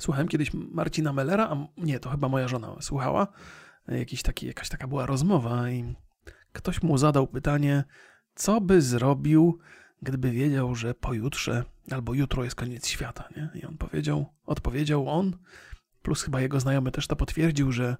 Słuchałem 0.00 0.28
kiedyś 0.28 0.50
Marcina 0.54 1.12
Mellera, 1.12 1.48
a 1.48 1.66
nie, 1.76 2.00
to 2.00 2.10
chyba 2.10 2.28
moja 2.28 2.48
żona 2.48 2.76
słuchała. 2.80 3.26
Jakiś 3.88 4.22
taki, 4.22 4.46
jakaś 4.46 4.68
taka 4.68 4.88
była 4.88 5.06
rozmowa 5.06 5.70
i 5.70 5.94
ktoś 6.56 6.82
mu 6.82 6.98
zadał 6.98 7.26
pytanie, 7.26 7.84
co 8.34 8.60
by 8.60 8.82
zrobił, 8.82 9.58
gdyby 10.02 10.30
wiedział, 10.30 10.74
że 10.74 10.94
pojutrze 10.94 11.64
albo 11.90 12.14
jutro 12.14 12.44
jest 12.44 12.56
koniec 12.56 12.88
świata, 12.88 13.28
nie? 13.36 13.50
I 13.60 13.64
on 13.64 13.78
powiedział, 13.78 14.26
odpowiedział 14.46 15.08
on, 15.08 15.36
plus 16.02 16.22
chyba 16.22 16.40
jego 16.40 16.60
znajomy 16.60 16.90
też 16.90 17.06
to 17.06 17.16
potwierdził, 17.16 17.72
że 17.72 17.96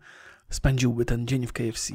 spędziłby 0.50 1.04
ten 1.04 1.26
dzień 1.26 1.46
w 1.46 1.52
KFC. 1.52 1.94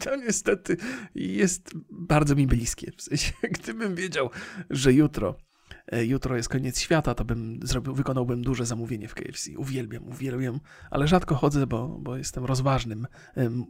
To 0.00 0.16
niestety 0.16 0.76
jest 1.14 1.70
bardzo 1.90 2.34
mi 2.34 2.46
bliskie. 2.46 2.92
W 2.96 3.02
sensie, 3.02 3.32
gdybym 3.60 3.94
wiedział, 3.94 4.30
że 4.70 4.92
jutro, 4.92 5.36
e, 5.92 6.04
jutro 6.04 6.36
jest 6.36 6.48
koniec 6.48 6.80
świata, 6.80 7.14
to 7.14 7.24
bym 7.24 7.60
zrobił, 7.62 7.94
wykonałbym 7.94 8.42
duże 8.42 8.66
zamówienie 8.66 9.08
w 9.08 9.14
KFC. 9.14 9.50
Uwielbiam, 9.58 10.08
uwielbiam, 10.08 10.60
ale 10.90 11.08
rzadko 11.08 11.34
chodzę, 11.34 11.66
bo, 11.66 11.88
bo 11.88 12.16
jestem 12.16 12.44
rozważnym, 12.44 13.06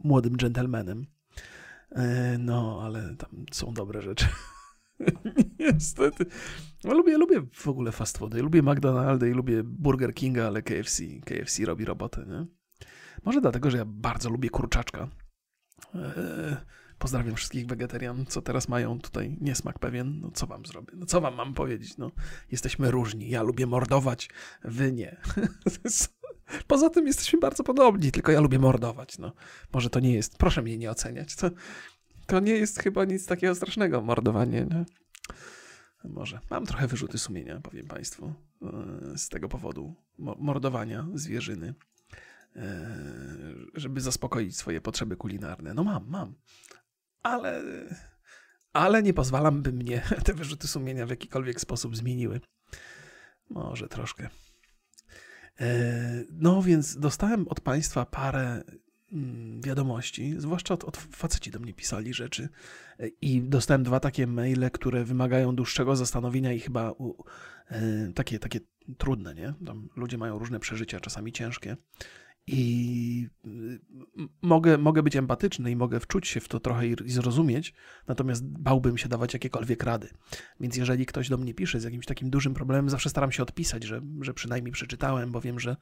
młodym 0.03 0.37
dżentelmenem. 0.37 1.05
E, 1.91 2.37
no, 2.39 2.81
ale 2.83 3.15
tam 3.15 3.45
są 3.51 3.73
dobre 3.73 4.01
rzeczy. 4.01 4.27
Niestety. 5.59 6.25
No, 6.83 6.93
lubię, 6.93 7.17
lubię 7.17 7.41
w 7.53 7.67
ogóle 7.67 7.91
fast 7.91 8.17
foody. 8.17 8.41
Lubię 8.41 8.63
McDonald's 8.63 9.27
i 9.27 9.31
lubię 9.33 9.63
Burger 9.63 10.13
Kinga, 10.13 10.47
ale 10.47 10.61
KFC, 10.61 11.03
KFC 11.25 11.65
robi 11.65 11.85
robotę, 11.85 12.25
nie? 12.27 12.45
Może 13.23 13.41
dlatego, 13.41 13.71
że 13.71 13.77
ja 13.77 13.85
bardzo 13.85 14.29
lubię 14.29 14.49
kurczaczka. 14.49 15.07
Eee, 15.95 16.55
pozdrawiam 16.99 17.35
wszystkich 17.35 17.65
wegetarian, 17.65 18.25
co 18.25 18.41
teraz 18.41 18.69
mają 18.69 18.99
tutaj 18.99 19.37
niesmak 19.41 19.79
pewien. 19.79 20.19
No 20.19 20.31
co 20.31 20.47
wam 20.47 20.65
zrobię? 20.65 20.93
No 20.95 21.05
co 21.05 21.21
wam 21.21 21.35
mam 21.35 21.53
powiedzieć? 21.53 21.97
No, 21.97 22.11
jesteśmy 22.51 22.91
różni. 22.91 23.29
Ja 23.29 23.43
lubię 23.43 23.65
mordować, 23.65 24.29
wy 24.63 24.91
nie. 24.91 25.21
Poza 26.67 26.89
tym 26.89 27.07
jesteśmy 27.07 27.39
bardzo 27.39 27.63
podobni, 27.63 28.11
tylko 28.11 28.31
ja 28.31 28.41
lubię 28.41 28.59
mordować. 28.59 29.17
No, 29.17 29.31
może 29.73 29.89
to 29.89 29.99
nie 29.99 30.13
jest, 30.13 30.37
proszę 30.37 30.61
mnie 30.61 30.77
nie 30.77 30.91
oceniać. 30.91 31.35
To, 31.35 31.49
to 32.25 32.39
nie 32.39 32.53
jest 32.53 32.79
chyba 32.79 33.05
nic 33.05 33.25
takiego 33.25 33.55
strasznego, 33.55 34.01
mordowanie. 34.01 34.65
Nie? 34.65 34.85
Może. 36.09 36.39
Mam 36.49 36.65
trochę 36.65 36.87
wyrzuty 36.87 37.17
sumienia, 37.17 37.59
powiem 37.59 37.87
Państwu, 37.87 38.33
e, 38.61 39.17
z 39.17 39.29
tego 39.29 39.49
powodu 39.49 39.95
mordowania 40.17 41.07
zwierzyny, 41.13 41.73
e, 42.55 42.97
żeby 43.73 44.01
zaspokoić 44.01 44.57
swoje 44.57 44.81
potrzeby 44.81 45.15
kulinarne. 45.17 45.73
No 45.73 45.83
mam, 45.83 46.05
mam. 46.07 46.35
Ale, 47.23 47.61
ale 48.73 49.03
nie 49.03 49.13
pozwalam, 49.13 49.61
by 49.61 49.71
mnie 49.71 50.01
te 50.25 50.33
wyrzuty 50.33 50.67
sumienia 50.67 51.05
w 51.05 51.09
jakikolwiek 51.09 51.61
sposób 51.61 51.95
zmieniły. 51.95 52.41
Może 53.49 53.87
troszkę. 53.87 54.29
E, 55.59 56.23
no 56.31 56.61
więc 56.61 56.99
dostałem 56.99 57.47
od 57.47 57.61
Państwa 57.61 58.05
parę 58.05 58.63
mm, 59.11 59.61
wiadomości, 59.61 60.35
zwłaszcza 60.37 60.73
od, 60.73 60.83
od 60.83 60.97
faceci 60.97 61.51
do 61.51 61.59
mnie 61.59 61.73
pisali 61.73 62.13
rzeczy 62.13 62.49
e, 62.99 63.07
i 63.07 63.41
dostałem 63.41 63.83
dwa 63.83 63.99
takie 63.99 64.27
maile, 64.27 64.71
które 64.71 65.03
wymagają 65.03 65.55
dłuższego 65.55 65.95
zastanowienia 65.95 66.53
i 66.53 66.59
chyba 66.59 66.91
u, 66.91 67.23
e, 67.69 68.11
takie, 68.15 68.39
takie 68.39 68.59
trudne, 68.97 69.35
nie? 69.35 69.53
Tam 69.65 69.89
ludzie 69.95 70.17
mają 70.17 70.39
różne 70.39 70.59
przeżycia, 70.59 70.99
czasami 70.99 71.31
ciężkie 71.31 71.77
i 72.47 73.29
y, 73.45 73.79
mogę, 74.41 74.77
mogę 74.77 75.03
być 75.03 75.15
empatyczny 75.15 75.71
i 75.71 75.75
mogę 75.75 75.99
wczuć 75.99 76.27
się 76.27 76.39
w 76.39 76.47
to 76.47 76.59
trochę 76.59 76.87
i 76.87 77.11
zrozumieć, 77.11 77.73
natomiast 78.07 78.45
bałbym 78.45 78.97
się 78.97 79.09
dawać 79.09 79.33
jakiekolwiek 79.33 79.83
rady. 79.83 80.09
Więc 80.59 80.77
jeżeli 80.77 81.05
ktoś 81.05 81.29
do 81.29 81.37
mnie 81.37 81.53
pisze 81.53 81.79
z 81.79 81.83
jakimś 81.83 82.05
takim 82.05 82.29
dużym 82.29 82.53
problemem, 82.53 82.89
zawsze 82.89 83.09
staram 83.09 83.31
się 83.31 83.43
odpisać, 83.43 83.83
że, 83.83 84.01
że 84.21 84.33
przynajmniej 84.33 84.71
przeczytałem, 84.71 85.31
bo 85.31 85.41
wiem, 85.41 85.59
że 85.59 85.75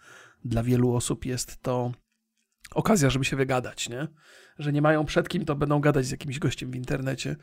dla 0.46 0.64
wielu 0.64 0.94
osób 0.94 1.26
jest 1.26 1.62
to 1.62 1.92
okazja, 2.72 3.10
żeby 3.10 3.26
się 3.26 3.36
wygadać, 3.36 3.90
nie? 3.90 4.08
Że 4.60 4.74
nie 4.74 4.82
mają 4.82 5.06
przed 5.06 5.30
kim, 5.30 5.46
to 5.46 5.56
będą 5.56 5.80
gadać 5.80 6.06
z 6.06 6.12
jakimś 6.12 6.40
gościem 6.40 6.72
w 6.72 6.76
internecie. 6.76 7.36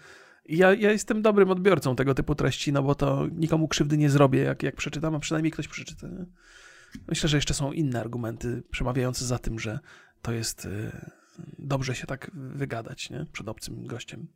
I 0.45 0.57
ja, 0.57 0.75
ja 0.75 0.93
jestem 0.93 1.23
dobrym 1.23 1.51
odbiorcą 1.51 1.97
tego 1.97 2.15
typu 2.15 2.35
treści, 2.35 2.73
no 2.73 2.83
bo 2.83 2.95
to 2.95 3.27
nikomu 3.33 3.69
krzywdy 3.69 3.99
nie 3.99 4.11
zrobię, 4.11 4.43
jak, 4.43 4.63
jak 4.63 4.77
przeczytam, 4.77 5.15
a 5.15 5.19
przynajmniej 5.19 5.51
ktoś 5.51 5.69
przeczyta. 5.69 6.09
Nie? 6.09 6.27
Myślę, 7.09 7.29
że 7.29 7.37
jeszcze 7.37 7.55
są 7.55 7.73
inne 7.73 8.01
argumenty 8.01 8.63
przemawiające 8.71 9.25
za 9.25 9.39
tym, 9.39 9.59
że 9.59 9.79
to 10.23 10.33
jest 10.33 10.65
y, 10.65 10.93
dobrze 11.59 11.95
się 11.95 12.07
tak 12.07 12.31
wygadać 12.35 13.11
nie? 13.11 13.27
przed 13.33 13.49
obcym 13.49 13.87
gościem. 13.87 14.27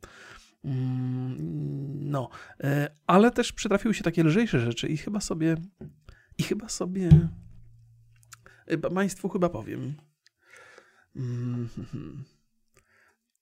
Mm, 0.63 2.09
no, 2.09 2.29
y, 2.63 2.67
ale 3.07 3.31
też 3.31 3.53
przytrafiły 3.53 3.93
się 3.93 4.03
takie 4.03 4.23
lżejsze 4.23 4.59
rzeczy 4.59 4.87
i 4.87 4.97
chyba 4.97 5.19
sobie, 5.19 5.55
i 6.37 6.43
chyba 6.43 6.69
sobie, 6.69 7.29
y, 8.71 8.77
Państwu 8.77 9.29
chyba 9.29 9.49
powiem. 9.49 9.93
Mm, 11.15 11.69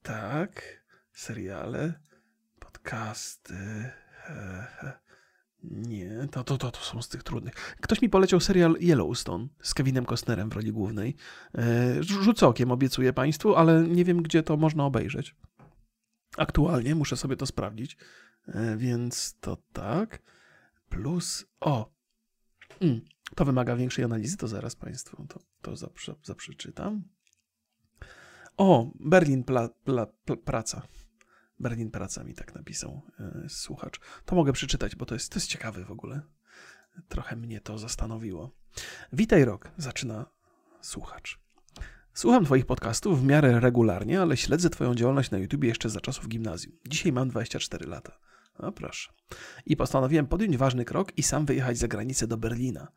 tak, 0.01 0.83
seriale, 1.11 1.93
podcasty. 2.59 3.53
He, 4.23 4.67
he. 4.77 5.02
Nie, 5.63 6.27
to, 6.31 6.43
to, 6.43 6.57
to, 6.57 6.71
to 6.71 6.79
są 6.79 7.01
z 7.01 7.09
tych 7.09 7.23
trudnych. 7.23 7.53
Ktoś 7.81 8.01
mi 8.01 8.09
poleciał 8.09 8.39
serial 8.39 8.75
Yellowstone 8.79 9.47
z 9.61 9.73
Kevinem 9.73 10.05
Costnerem 10.05 10.49
w 10.49 10.53
roli 10.53 10.71
głównej. 10.71 11.15
E, 11.57 12.03
rzucę 12.03 12.47
okiem, 12.47 12.71
obiecuję 12.71 13.13
Państwu, 13.13 13.55
ale 13.55 13.83
nie 13.83 14.05
wiem, 14.05 14.21
gdzie 14.21 14.43
to 14.43 14.57
można 14.57 14.85
obejrzeć. 14.85 15.35
Aktualnie 16.37 16.95
muszę 16.95 17.17
sobie 17.17 17.35
to 17.35 17.45
sprawdzić. 17.45 17.97
E, 18.47 18.77
więc 18.77 19.37
to 19.39 19.57
tak. 19.73 20.21
Plus, 20.89 21.45
o, 21.59 21.91
mm, 22.81 23.01
to 23.35 23.45
wymaga 23.45 23.75
większej 23.75 24.05
analizy, 24.05 24.37
to 24.37 24.47
zaraz 24.47 24.75
Państwu 24.75 25.25
to, 25.27 25.39
to 25.61 25.75
zaprze, 25.75 26.15
zaprzeczytam. 26.23 27.03
O, 28.57 28.91
Berlin 28.99 29.43
pla, 29.43 29.69
pla, 29.83 30.05
pla, 30.25 30.35
praca. 30.35 30.81
Berlin 31.63 31.91
Praca 31.91 32.23
mi 32.23 32.33
tak 32.33 32.55
napisał 32.55 33.01
e, 33.19 33.49
słuchacz. 33.49 33.99
To 34.25 34.35
mogę 34.35 34.53
przeczytać, 34.53 34.95
bo 34.95 35.05
to 35.05 35.15
jest, 35.15 35.31
to 35.31 35.39
jest 35.39 35.47
ciekawe 35.47 35.85
w 35.85 35.91
ogóle. 35.91 36.21
Trochę 37.07 37.35
mnie 37.35 37.61
to 37.61 37.77
zastanowiło. 37.77 38.51
Witaj 39.13 39.45
rok, 39.45 39.71
zaczyna 39.77 40.25
słuchacz. 40.81 41.39
Słucham 42.13 42.45
Twoich 42.45 42.65
podcastów 42.65 43.21
w 43.21 43.25
miarę 43.25 43.59
regularnie, 43.59 44.21
ale 44.21 44.37
śledzę 44.37 44.69
Twoją 44.69 44.95
działalność 44.95 45.31
na 45.31 45.37
YouTube 45.37 45.63
jeszcze 45.63 45.89
za 45.89 46.01
czasów 46.01 46.27
gimnazjum. 46.27 46.75
Dzisiaj 46.87 47.11
mam 47.11 47.29
24 47.29 47.87
lata. 47.87 48.19
No 48.59 48.71
proszę. 48.71 49.11
I 49.65 49.77
postanowiłem 49.77 50.27
podjąć 50.27 50.57
ważny 50.57 50.85
krok 50.85 51.17
i 51.17 51.23
sam 51.23 51.45
wyjechać 51.45 51.77
za 51.77 51.87
granicę 51.87 52.27
do 52.27 52.37
Berlina. 52.37 52.87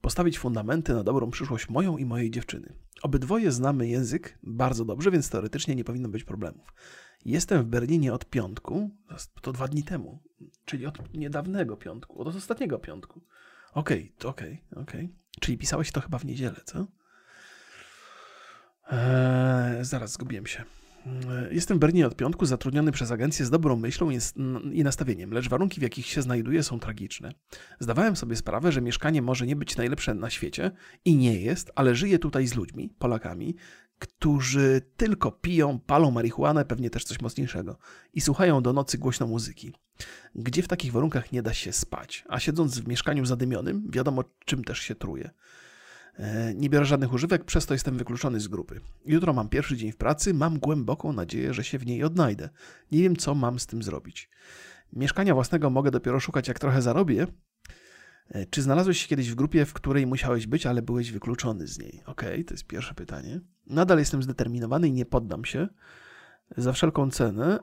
Postawić 0.00 0.38
fundamenty 0.38 0.94
na 0.94 1.04
dobrą 1.04 1.30
przyszłość 1.30 1.68
moją 1.68 1.96
i 1.96 2.04
mojej 2.04 2.30
dziewczyny. 2.30 2.74
Obydwoje 3.02 3.52
znamy 3.52 3.88
język 3.88 4.38
bardzo 4.42 4.84
dobrze, 4.84 5.10
więc 5.10 5.30
teoretycznie 5.30 5.74
nie 5.74 5.84
powinno 5.84 6.08
być 6.08 6.24
problemów. 6.24 6.74
Jestem 7.24 7.62
w 7.62 7.66
Berlinie 7.66 8.12
od 8.12 8.24
piątku, 8.24 8.90
to 9.42 9.52
dwa 9.52 9.68
dni 9.68 9.82
temu, 9.82 10.22
czyli 10.64 10.86
od 10.86 11.14
niedawnego 11.14 11.76
piątku, 11.76 12.20
od 12.20 12.36
ostatniego 12.36 12.78
piątku. 12.78 13.20
Okej, 13.72 14.12
okay, 14.18 14.30
okej, 14.30 14.64
okay, 14.70 14.82
okej. 14.82 15.04
Okay. 15.04 15.16
Czyli 15.40 15.58
pisałeś 15.58 15.92
to 15.92 16.00
chyba 16.00 16.18
w 16.18 16.24
niedzielę, 16.24 16.60
co? 16.64 16.86
Eee, 18.90 19.84
zaraz 19.84 20.12
zgubiłem 20.12 20.46
się. 20.46 20.64
Eee, 21.06 21.54
jestem 21.54 21.76
w 21.76 21.80
Berlinie 21.80 22.06
od 22.06 22.16
piątku, 22.16 22.46
zatrudniony 22.46 22.92
przez 22.92 23.10
agencję 23.10 23.46
z 23.46 23.50
dobrą 23.50 23.76
myślą 23.76 24.10
i 24.72 24.84
nastawieniem, 24.84 25.32
lecz 25.32 25.48
warunki, 25.48 25.80
w 25.80 25.82
jakich 25.82 26.06
się 26.06 26.22
znajduję, 26.22 26.62
są 26.62 26.80
tragiczne. 26.80 27.32
Zdawałem 27.80 28.16
sobie 28.16 28.36
sprawę, 28.36 28.72
że 28.72 28.80
mieszkanie 28.80 29.22
może 29.22 29.46
nie 29.46 29.56
być 29.56 29.76
najlepsze 29.76 30.14
na 30.14 30.30
świecie 30.30 30.70
i 31.04 31.16
nie 31.16 31.40
jest, 31.40 31.70
ale 31.74 31.94
żyję 31.94 32.18
tutaj 32.18 32.46
z 32.46 32.54
ludźmi, 32.54 32.90
Polakami, 32.98 33.56
którzy 33.98 34.82
tylko 34.96 35.32
piją, 35.32 35.78
palą 35.78 36.10
marihuanę, 36.10 36.64
pewnie 36.64 36.90
też 36.90 37.04
coś 37.04 37.20
mocniejszego, 37.20 37.78
i 38.14 38.20
słuchają 38.20 38.62
do 38.62 38.72
nocy 38.72 38.98
głośno 38.98 39.26
muzyki. 39.26 39.72
Gdzie 40.34 40.62
w 40.62 40.68
takich 40.68 40.92
warunkach 40.92 41.32
nie 41.32 41.42
da 41.42 41.54
się 41.54 41.72
spać, 41.72 42.24
a 42.28 42.40
siedząc 42.40 42.78
w 42.78 42.88
mieszkaniu 42.88 43.24
zadymionym, 43.24 43.86
wiadomo 43.90 44.24
czym 44.44 44.64
też 44.64 44.78
się 44.78 44.94
truje. 44.94 45.30
E, 46.18 46.54
nie 46.54 46.70
biorę 46.70 46.84
żadnych 46.84 47.12
używek, 47.12 47.44
przez 47.44 47.66
to 47.66 47.74
jestem 47.74 47.96
wykluczony 47.96 48.40
z 48.40 48.48
grupy. 48.48 48.80
Jutro 49.06 49.32
mam 49.32 49.48
pierwszy 49.48 49.76
dzień 49.76 49.92
w 49.92 49.96
pracy, 49.96 50.34
mam 50.34 50.58
głęboką 50.58 51.12
nadzieję, 51.12 51.54
że 51.54 51.64
się 51.64 51.78
w 51.78 51.86
niej 51.86 52.04
odnajdę. 52.04 52.48
Nie 52.92 53.02
wiem, 53.02 53.16
co 53.16 53.34
mam 53.34 53.58
z 53.58 53.66
tym 53.66 53.82
zrobić. 53.82 54.30
Mieszkania 54.92 55.34
własnego 55.34 55.70
mogę 55.70 55.90
dopiero 55.90 56.20
szukać, 56.20 56.48
jak 56.48 56.58
trochę 56.58 56.82
zarobię. 56.82 57.26
E, 58.28 58.46
czy 58.46 58.62
znalazłeś 58.62 59.02
się 59.02 59.08
kiedyś 59.08 59.30
w 59.30 59.34
grupie, 59.34 59.64
w 59.64 59.72
której 59.72 60.06
musiałeś 60.06 60.46
być, 60.46 60.66
ale 60.66 60.82
byłeś 60.82 61.12
wykluczony 61.12 61.66
z 61.66 61.78
niej? 61.78 62.02
Okej, 62.06 62.32
okay, 62.32 62.44
to 62.44 62.54
jest 62.54 62.66
pierwsze 62.66 62.94
pytanie. 62.94 63.40
Nadal 63.66 63.98
jestem 63.98 64.22
zdeterminowany 64.22 64.88
i 64.88 64.92
nie 64.92 65.06
poddam 65.06 65.44
się 65.44 65.68
za 66.56 66.72
wszelką 66.72 67.10
cenę, 67.10 67.58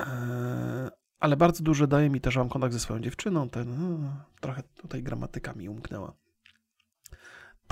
e, 0.00 0.90
ale 1.20 1.36
bardzo 1.36 1.62
dużo 1.64 1.86
daje 1.86 2.10
mi 2.10 2.20
też, 2.20 2.34
że 2.34 2.40
mam 2.40 2.48
kontakt 2.48 2.72
ze 2.72 2.80
swoją 2.80 3.00
dziewczyną. 3.00 3.50
Ten, 3.50 4.00
no, 4.00 4.16
trochę 4.40 4.62
tutaj 4.62 5.02
gramatyka 5.02 5.52
mi 5.52 5.68
umknęła. 5.68 6.21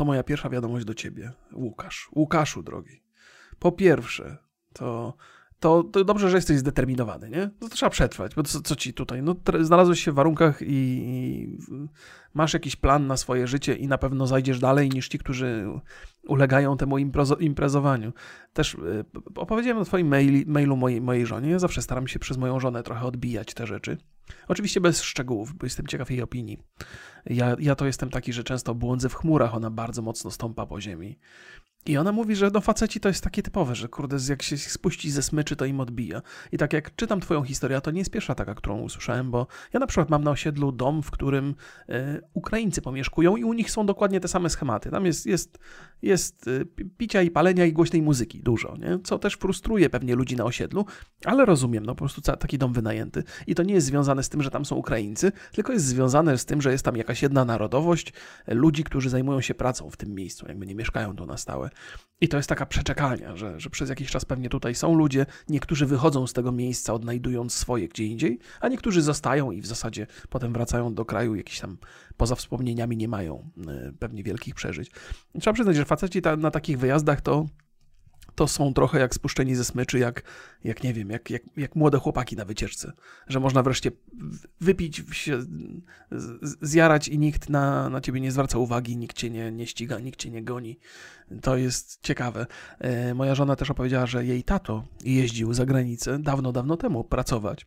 To 0.00 0.04
moja 0.04 0.23
pierwsza 0.23 0.50
wiadomość 0.50 0.85
do 0.85 0.95
ciebie, 0.95 1.33
Łukasz. 1.52 2.09
Łukaszu, 2.14 2.62
drogi. 2.62 3.02
Po 3.59 3.73
pierwsze, 3.73 4.37
to 4.73 5.16
to, 5.59 5.83
to 5.83 6.04
dobrze, 6.04 6.30
że 6.30 6.37
jesteś 6.37 6.59
zdeterminowany, 6.59 7.30
nie? 7.30 7.50
No 7.61 7.69
to 7.69 7.75
trzeba 7.75 7.90
przetrwać, 7.90 8.35
bo 8.35 8.42
co, 8.42 8.61
co 8.61 8.76
ci 8.76 8.95
tutaj? 8.95 9.23
No, 9.23 9.37
znalazłeś 9.61 10.04
się 10.04 10.12
w 10.12 10.14
warunkach 10.14 10.62
i, 10.62 10.66
i, 10.66 11.59
masz 12.35 12.54
jakiś 12.54 12.76
plan 12.76 13.07
na 13.07 13.16
swoje 13.16 13.47
życie 13.47 13.75
i 13.75 13.88
na 13.88 13.99
pewno 13.99 14.26
zajdziesz 14.26 14.59
dalej 14.59 14.88
niż 14.90 15.09
ci, 15.09 15.19
którzy 15.19 15.66
ulegają 16.28 16.76
temu 16.76 16.99
imprezo, 16.99 17.37
imprezowaniu. 17.37 18.12
Też 18.52 18.75
y, 18.75 19.04
opowiedziałem 19.35 19.83
o 19.83 19.85
twoim 19.85 20.09
maili, 20.09 20.45
mailu 20.47 20.76
mojej, 20.76 21.00
mojej 21.00 21.26
żonie. 21.26 21.50
Ja 21.50 21.59
zawsze 21.59 21.83
staram 21.83 22.09
się 22.09 22.19
przez 22.19 22.37
moją 22.37 22.61
żonę 22.61 22.83
trochę 22.83 23.07
odbijać 23.07 23.54
te 23.54 23.66
rzeczy. 23.66 23.99
Oczywiście 24.49 24.80
bez 24.80 25.02
szczegółów, 25.02 25.54
bo 25.54 25.66
jestem 25.66 25.87
ciekaw 25.87 26.10
jej 26.10 26.22
opinii. 26.22 26.58
Ja, 27.26 27.56
ja 27.58 27.75
to 27.75 27.87
jestem 27.87 28.10
taki, 28.10 28.32
że 28.32 28.44
często 28.44 28.75
błądzę 28.75 29.08
w 29.08 29.14
chmurach, 29.14 29.54
ona 29.54 29.70
bardzo 29.70 30.02
mocno 30.02 30.30
stąpa 30.30 30.66
po 30.66 30.80
ziemi. 30.80 31.18
I 31.87 31.96
ona 31.96 32.12
mówi, 32.12 32.37
że 32.37 32.50
no 32.54 32.60
faceci 32.60 33.00
to 33.00 33.08
jest 33.08 33.25
takie 33.25 33.42
typowe, 33.42 33.75
że 33.75 33.88
kurde, 33.88 34.16
jak 34.28 34.42
się 34.42 34.58
spuści 34.58 35.10
ze 35.10 35.22
smyczy, 35.22 35.56
to 35.56 35.64
im 35.64 35.80
odbija. 35.80 36.22
I 36.52 36.58
tak 36.58 36.72
jak 36.72 36.96
czytam 36.96 37.20
twoją 37.20 37.42
historię, 37.42 37.80
to 37.80 37.90
nie 37.90 37.99
jest 37.99 38.10
pierwsza 38.10 38.34
taka, 38.34 38.54
którą 38.54 38.80
usłyszałem, 38.80 39.30
bo 39.30 39.46
ja 39.72 39.80
na 39.80 39.87
przykład 39.87 40.10
mam 40.10 40.25
na 40.25 40.30
osiedlu 40.30 40.72
dom, 40.72 41.02
w 41.02 41.10
którym 41.10 41.54
y, 41.88 42.20
Ukraińcy 42.34 42.82
pomieszkują 42.82 43.37
i 43.37 43.44
u 43.44 43.52
nich 43.52 43.70
są 43.70 43.87
dokładnie 43.87 44.20
te 44.20 44.28
same 44.28 44.50
schematy. 44.50 44.90
Tam 44.90 45.06
jest, 45.06 45.26
jest, 45.26 45.58
jest 46.02 46.49
y, 46.49 46.66
picia 46.99 47.22
i 47.22 47.30
palenia 47.30 47.66
i 47.66 47.72
głośnej 47.72 48.02
muzyki 48.02 48.42
dużo, 48.42 48.76
nie? 48.76 48.99
co 49.04 49.18
też 49.18 49.34
frustruje 49.34 49.90
pewnie 49.90 50.14
ludzi 50.14 50.37
na 50.37 50.44
osiedlu, 50.44 50.84
ale 51.25 51.44
rozumiem, 51.44 51.87
no 51.87 51.94
po 51.94 51.99
prostu 51.99 52.20
taki 52.20 52.58
dom 52.58 52.72
wynajęty. 52.72 53.25
I 53.46 53.54
to 53.54 53.62
nie 53.62 53.75
jest 53.75 53.87
związane 53.87 54.22
z 54.22 54.28
tym, 54.28 54.42
że 54.42 54.50
tam 54.50 54.64
są 54.64 54.76
Ukraińcy, 54.76 55.32
tylko 55.52 55.72
jest 55.72 55.84
związane 55.84 56.38
z 56.38 56.44
tym, 56.44 56.62
że 56.62 56.72
jest 56.72 56.84
tam 56.84 56.96
jakaś 56.96 57.22
jedna 57.22 57.44
narodowość 57.44 58.12
ludzi, 58.46 58.84
którzy 58.84 59.10
zajmują 59.10 59.40
się 59.40 59.54
pracą 59.54 59.90
w 59.90 59.96
tym 59.96 60.14
miejscu, 60.14 60.46
jakby 60.49 60.66
nie 60.66 60.75
mieszkają 60.75 61.16
tu 61.16 61.26
na 61.26 61.37
stałe. 61.37 61.69
I 62.20 62.28
to 62.28 62.36
jest 62.36 62.48
taka 62.48 62.66
przeczekalnia, 62.66 63.36
że, 63.36 63.60
że 63.60 63.70
przez 63.70 63.88
jakiś 63.88 64.10
czas 64.10 64.24
pewnie 64.24 64.48
tutaj 64.48 64.74
są 64.74 64.94
ludzie, 64.94 65.26
niektórzy 65.48 65.86
wychodzą 65.86 66.26
z 66.26 66.32
tego 66.32 66.52
miejsca, 66.52 66.94
odnajdując 66.94 67.54
swoje 67.54 67.88
gdzie 67.88 68.04
indziej, 68.04 68.38
a 68.60 68.68
niektórzy 68.68 69.02
zostają 69.02 69.50
i 69.50 69.60
w 69.60 69.66
zasadzie 69.66 70.06
potem 70.28 70.52
wracają 70.52 70.94
do 70.94 71.04
kraju, 71.04 71.34
jakiś 71.34 71.60
tam 71.60 71.78
poza 72.16 72.34
wspomnieniami 72.34 72.96
nie 72.96 73.08
mają 73.08 73.50
e, 73.68 73.92
pewnie 73.98 74.22
wielkich 74.22 74.54
przeżyć. 74.54 74.90
Trzeba 75.40 75.54
przyznać, 75.54 75.76
że 75.76 75.84
faceci 75.84 76.22
ta, 76.22 76.36
na 76.36 76.50
takich 76.50 76.78
wyjazdach 76.78 77.20
to 77.20 77.46
to 78.40 78.49
są 78.49 78.75
trochę 78.75 78.99
jak 79.00 79.14
spuszczeni 79.14 79.54
ze 79.54 79.64
smyczy, 79.64 79.99
jak, 79.99 80.23
jak 80.64 80.82
nie 80.82 80.94
wiem, 80.94 81.11
jak, 81.11 81.30
jak, 81.30 81.42
jak 81.56 81.76
młode 81.76 81.99
chłopaki 81.99 82.37
na 82.37 82.44
wycieczce. 82.44 82.92
Że 83.28 83.40
można 83.40 83.62
wreszcie 83.62 83.90
wypić, 84.61 85.02
się 85.12 85.38
zjarać 86.62 87.09
i 87.09 87.18
nikt 87.18 87.50
na, 87.50 87.88
na 87.88 88.00
ciebie 88.00 88.20
nie 88.20 88.32
zwraca 88.32 88.59
uwagi, 88.59 88.97
nikt 88.97 89.16
cię 89.16 89.30
nie, 89.30 89.52
nie 89.52 89.66
ściga, 89.66 89.99
nikt 89.99 90.20
cię 90.20 90.30
nie 90.30 90.42
goni. 90.42 90.78
To 91.42 91.56
jest 91.56 91.99
ciekawe. 92.02 92.47
E, 92.78 93.14
moja 93.14 93.35
żona 93.35 93.56
też 93.56 93.70
opowiedziała, 93.70 94.06
że 94.06 94.25
jej 94.25 94.42
tato 94.42 94.85
jeździł 95.04 95.54
za 95.54 95.66
granicę 95.66 96.18
dawno, 96.18 96.52
dawno 96.52 96.76
temu 96.76 97.04
pracować 97.04 97.66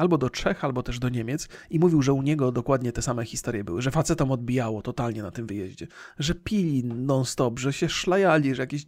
albo 0.00 0.18
do 0.18 0.30
Czech, 0.30 0.64
albo 0.64 0.82
też 0.82 0.98
do 0.98 1.08
Niemiec 1.08 1.48
i 1.70 1.78
mówił, 1.78 2.02
że 2.02 2.12
u 2.12 2.22
niego 2.22 2.52
dokładnie 2.52 2.92
te 2.92 3.02
same 3.02 3.24
historie 3.24 3.64
były, 3.64 3.82
że 3.82 3.90
facetom 3.90 4.30
odbijało 4.30 4.82
totalnie 4.82 5.22
na 5.22 5.30
tym 5.30 5.46
wyjeździe, 5.46 5.86
że 6.18 6.34
pili 6.34 6.84
non-stop, 6.84 7.58
że 7.58 7.72
się 7.72 7.88
szlajali, 7.88 8.54
że 8.54 8.62
jakieś 8.62 8.86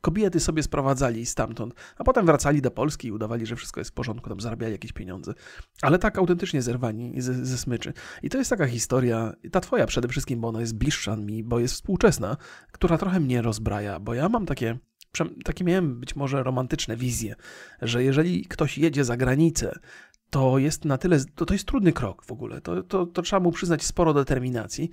kobiety 0.00 0.40
sobie 0.40 0.62
sprowadzali 0.62 1.26
stamtąd, 1.26 1.74
a 1.96 2.04
potem 2.04 2.26
wracali 2.26 2.62
do 2.62 2.70
Polski 2.70 3.08
i 3.08 3.12
udawali, 3.12 3.46
że 3.46 3.56
wszystko 3.56 3.80
jest 3.80 3.90
w 3.90 3.94
porządku, 3.94 4.28
tam 4.28 4.40
zarabiali 4.40 4.72
jakieś 4.72 4.92
pieniądze. 4.92 5.34
Ale 5.82 5.98
tak 5.98 6.18
autentycznie 6.18 6.62
zerwani 6.62 7.20
ze, 7.20 7.46
ze 7.46 7.58
smyczy. 7.58 7.92
I 8.22 8.30
to 8.30 8.38
jest 8.38 8.50
taka 8.50 8.66
historia, 8.66 9.32
ta 9.52 9.60
twoja 9.60 9.86
przede 9.86 10.08
wszystkim, 10.08 10.40
bo 10.40 10.48
ona 10.48 10.60
jest 10.60 10.76
bliższa 10.76 11.16
mi, 11.16 11.42
bo 11.44 11.58
jest 11.58 11.74
współczesna, 11.74 12.36
która 12.72 12.98
trochę 12.98 13.20
mnie 13.20 13.42
rozbraja, 13.42 14.00
bo 14.00 14.14
ja 14.14 14.28
mam 14.28 14.46
takie 14.46 14.78
takie 15.44 15.64
miałem 15.64 16.00
być 16.00 16.16
może 16.16 16.42
romantyczne 16.42 16.96
wizje, 16.96 17.34
że 17.82 18.04
jeżeli 18.04 18.44
ktoś 18.44 18.78
jedzie 18.78 19.04
za 19.04 19.16
granicę, 19.16 19.78
to 20.32 20.58
jest 20.58 20.84
na 20.84 20.98
tyle, 20.98 21.18
to, 21.34 21.46
to 21.46 21.54
jest 21.54 21.66
trudny 21.66 21.92
krok 21.92 22.24
w 22.24 22.32
ogóle. 22.32 22.60
To, 22.60 22.82
to, 22.82 23.06
to 23.06 23.22
trzeba 23.22 23.40
mu 23.40 23.52
przyznać 23.52 23.82
sporo 23.82 24.14
determinacji. 24.14 24.90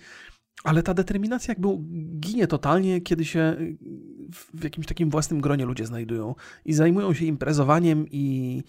Ale 0.64 0.84
ta 0.84 0.94
determinacja 0.94 1.52
jakby 1.52 1.68
ginie 2.20 2.48
totalnie, 2.48 3.02
kiedy 3.02 3.26
się 3.26 3.58
w 4.54 4.64
jakimś 4.64 4.88
takim 4.88 5.10
własnym 5.10 5.42
gronie 5.42 5.66
ludzie 5.66 5.86
znajdują 5.86 6.36
i 6.66 6.74
zajmują 6.74 7.14
się 7.14 7.26
imprezowaniem 7.26 8.06
i 8.12 8.64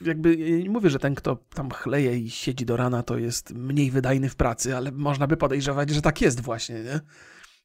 jakby 0.00 0.36
nie 0.36 0.70
mówię, 0.70 0.90
że 0.90 0.98
ten, 0.98 1.14
kto 1.14 1.36
tam 1.36 1.70
chleje 1.70 2.18
i 2.18 2.30
siedzi 2.30 2.66
do 2.66 2.76
rana, 2.76 3.02
to 3.02 3.18
jest 3.18 3.54
mniej 3.54 3.90
wydajny 3.90 4.28
w 4.28 4.36
pracy, 4.36 4.76
ale 4.76 4.92
można 4.92 5.26
by 5.26 5.36
podejrzewać, 5.36 5.90
że 5.90 6.02
tak 6.02 6.20
jest 6.20 6.40
właśnie, 6.40 6.82
nie? 6.82 7.00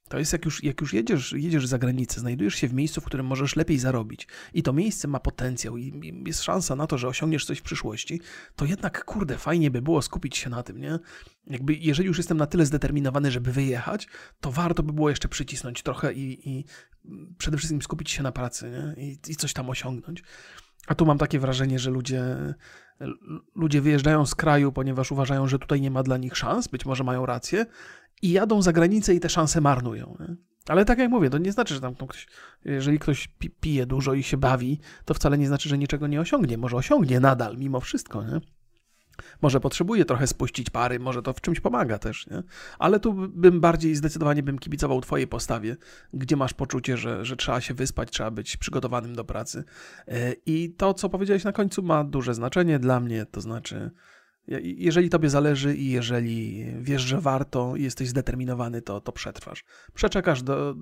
To 0.10 0.20
jest 0.20 0.34
jak 0.34 0.46
już, 0.46 0.63
jak 0.63 0.82
już 0.82 0.94
jedziesz, 0.94 1.32
jedziesz 1.32 1.68
za 1.68 1.78
granicę, 1.78 2.20
znajdujesz 2.20 2.56
się 2.56 2.68
w 2.68 2.74
miejscu, 2.74 3.02
w 3.02 3.06
którym 3.06 3.26
możesz 3.26 3.56
lepiej 3.56 3.80
zarobić 3.80 4.28
i 4.54 4.63
to 4.63 4.74
miejsce 4.74 5.08
ma 5.08 5.20
potencjał 5.20 5.78
i 5.78 6.13
jest 6.26 6.44
szansa 6.44 6.76
na 6.76 6.88
to, 6.88 6.98
że 6.98 7.08
osiągniesz 7.08 7.46
coś 7.46 7.60
w 7.60 7.62
przyszłości, 7.62 8.22
to 8.56 8.65
jednak, 8.65 9.06
kurde, 9.06 9.38
fajnie 9.38 9.72
by 9.72 9.82
było 9.82 10.02
skupić 10.02 10.38
się 10.38 10.50
na 10.50 10.63
tym, 10.63 10.82
nie? 10.82 11.00
Jakby, 11.48 11.74
jeżeli 11.74 12.08
już 12.08 12.18
jestem 12.18 12.38
na 12.38 12.48
tyle 12.48 12.65
zdeterminowany, 12.65 13.32
żeby 13.32 13.52
wyjechać, 13.52 14.08
to 14.41 14.52
warto 14.52 14.84
by 14.84 14.94
było 14.94 15.10
jeszcze 15.10 15.28
przycisnąć 15.28 15.84
trochę 15.84 16.13
i, 16.13 16.50
i 16.50 16.65
przede 17.38 17.58
wszystkim 17.58 17.82
skupić 17.82 18.12
się 18.12 18.24
na 18.24 18.32
pracy, 18.32 18.70
nie? 18.70 19.04
I, 19.04 19.20
I 19.28 19.36
coś 19.36 19.54
tam 19.54 19.70
osiągnąć. 19.70 20.24
A 20.88 20.96
tu 20.96 21.06
mam 21.06 21.18
takie 21.18 21.39
wrażenie, 21.39 21.80
że 21.80 21.91
ludzie, 21.91 22.36
ludzie 23.56 23.82
wyjeżdżają 23.82 24.26
z 24.26 24.36
kraju, 24.36 24.72
ponieważ 24.72 25.12
uważają, 25.12 25.48
że 25.48 25.60
tutaj 25.60 25.82
nie 25.82 25.91
ma 25.91 26.04
dla 26.04 26.18
nich 26.18 26.38
szans, 26.38 26.68
być 26.68 26.86
może 26.86 27.04
mają 27.04 27.26
rację, 27.26 27.65
i 28.21 28.32
jadą 28.32 28.62
za 28.62 28.73
granicę 28.73 29.13
i 29.13 29.19
te 29.19 29.30
szanse 29.30 29.62
marnują. 29.62 30.17
Nie? 30.19 30.36
Ale 30.67 30.86
tak 30.86 30.99
jak 30.99 31.10
mówię, 31.10 31.30
to 31.30 31.38
nie 31.38 31.51
znaczy, 31.51 31.73
że 31.73 31.82
tam 31.82 31.95
ktoś, 31.95 32.28
jeżeli 32.65 32.99
ktoś 32.99 33.30
pije 33.62 33.86
dużo 33.86 34.13
i 34.13 34.23
się 34.23 34.38
bawi, 34.38 34.80
to 35.06 35.13
wcale 35.13 35.38
nie 35.38 35.47
znaczy, 35.47 35.69
że 35.69 35.78
niczego 35.78 36.08
nie 36.08 36.21
osiągnie. 36.21 36.58
Może 36.58 36.78
osiągnie 36.78 37.19
nadal, 37.19 37.58
mimo 37.58 37.80
wszystko, 37.80 38.23
nie? 38.23 38.41
Może 39.41 39.60
potrzebuje 39.60 40.06
trochę 40.06 40.28
spuścić 40.28 40.69
pary, 40.69 40.99
może 40.99 41.21
to 41.21 41.34
w 41.34 41.41
czymś 41.41 41.60
pomaga 41.60 41.99
też, 41.99 42.28
nie? 42.28 42.43
Ale 42.80 42.99
tu 42.99 43.13
bym 43.13 43.62
bardziej 43.62 43.95
zdecydowanie 43.95 44.43
bym 44.43 44.60
kibicował 44.60 45.01
twojej 45.01 45.28
postawie, 45.28 45.78
gdzie 46.13 46.36
masz 46.36 46.54
poczucie, 46.54 46.97
że, 46.97 47.25
że 47.25 47.36
trzeba 47.36 47.62
się 47.62 47.73
wyspać, 47.73 48.12
trzeba 48.12 48.32
być 48.32 48.58
przygotowanym 48.58 49.15
do 49.15 49.23
pracy. 49.23 49.63
E, 50.08 50.34
I 50.45 50.73
to, 50.78 50.93
co 50.93 51.10
powiedziałeś 51.10 51.43
na 51.43 51.51
końcu, 51.51 51.84
ma 51.84 52.04
duże 52.04 52.34
znaczenie 52.34 52.80
dla 52.80 52.99
mnie, 52.99 53.25
to 53.25 53.41
znaczy 53.41 53.91
jeżeli 54.64 55.10
tobie 55.10 55.30
zależy 55.30 55.76
i 55.76 55.92
jeżeli 55.92 56.66
wiesz, 56.82 57.02
że 57.02 57.22
warto 57.22 57.76
i 57.76 57.84
jesteś 57.84 58.08
zdeterminowany, 58.10 58.82
to, 58.82 59.02
to 59.02 59.12
przetrwasz. 59.12 59.64
Przeczekasz, 59.94 60.44
do, 60.44 60.76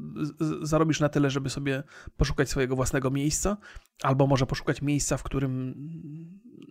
zarobisz 0.61 0.99
na 0.99 1.09
tyle, 1.09 1.29
żeby 1.29 1.49
sobie 1.49 1.83
poszukać 2.17 2.49
swojego 2.49 2.75
własnego 2.75 3.11
miejsca, 3.11 3.57
albo 4.03 4.27
może 4.27 4.45
poszukać 4.45 4.81
miejsca, 4.81 5.17
w 5.17 5.23
którym 5.23 5.75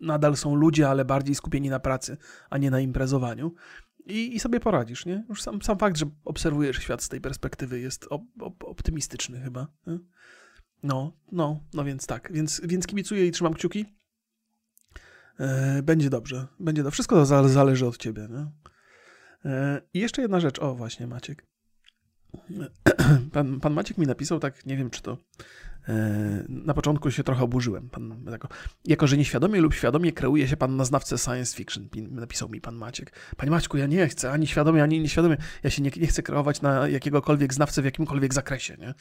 nadal 0.01 0.37
są 0.37 0.55
ludzie, 0.55 0.89
ale 0.89 1.05
bardziej 1.05 1.35
skupieni 1.35 1.71
na 1.71 1.81
pracy, 1.81 2.17
a 2.51 2.59
nie 2.59 2.71
na 2.71 2.81
imprezowaniu. 2.81 3.55
I, 4.07 4.37
i 4.37 4.41
sobie 4.41 4.61
poradzisz, 4.61 5.07
nie? 5.07 5.25
Już 5.29 5.43
sam, 5.43 5.63
sam 5.63 5.79
fakt, 5.79 5.99
że 5.99 6.07
obserwujesz 6.25 6.77
świat 6.77 7.03
z 7.03 7.09
tej 7.09 7.21
perspektywy 7.21 7.81
jest 7.81 8.07
op, 8.11 8.23
op, 8.41 8.65
optymistyczny 8.65 9.41
chyba. 9.41 9.67
Nie? 9.87 9.99
No, 10.83 11.17
no, 11.33 11.61
no 11.75 11.85
więc 11.85 12.07
tak. 12.07 12.33
Więc, 12.33 12.61
więc 12.65 12.87
kibicuję 12.87 13.27
i 13.27 13.31
trzymam 13.31 13.55
kciuki. 13.55 13.87
E, 15.41 15.83
będzie 15.83 16.11
dobrze. 16.11 16.47
Będzie 16.61 16.83
dobrze. 16.83 16.95
Wszystko 16.95 17.17
to 17.17 17.49
zależy 17.49 17.87
od 17.87 17.97
ciebie. 17.97 18.29
Nie? 18.31 18.47
E, 19.51 19.81
I 19.95 19.99
jeszcze 20.01 20.23
jedna 20.23 20.41
rzecz. 20.41 20.59
O, 20.59 20.75
właśnie, 20.75 21.07
Maciek. 21.07 21.47
Pan, 23.33 23.61
pan 23.61 23.73
Maciek 23.73 23.99
mi 23.99 24.07
napisał, 24.07 24.41
tak, 24.41 24.67
nie 24.67 24.77
wiem 24.77 24.91
czy 24.91 25.03
to. 25.03 25.19
E, 25.89 26.45
na 26.49 26.75
początku 26.75 27.11
się 27.11 27.25
trochę 27.25 27.45
oburzyłem. 27.45 27.91
Pan, 27.91 28.25
jako, 28.31 28.49
jako, 28.85 29.07
że 29.07 29.17
nieświadomie 29.17 29.61
lub 29.61 29.75
świadomie 29.75 30.13
kreuje 30.13 30.49
się 30.49 30.57
pan 30.57 30.77
na 30.77 30.85
znawcę 30.85 31.19
science 31.19 31.57
fiction, 31.57 31.89
napisał 32.11 32.49
mi 32.49 32.61
pan 32.61 32.75
Maciek. 32.75 33.13
Panie 33.37 33.51
Maćku, 33.51 33.77
ja 33.77 33.87
nie 33.87 34.09
chcę 34.09 34.33
ani 34.33 34.47
świadomie, 34.47 34.83
ani 34.83 35.01
nieświadomie. 35.01 35.37
Ja 35.63 35.71
się 35.71 35.83
nie, 35.83 35.91
nie 35.97 36.07
chcę 36.07 36.23
kreować 36.23 36.63
na 36.63 36.89
jakiegokolwiek 36.89 37.55
znawcę 37.55 37.83
w 37.83 37.85
jakimkolwiek 37.85 38.35
zakresie. 38.35 38.77
Nie? 38.77 38.95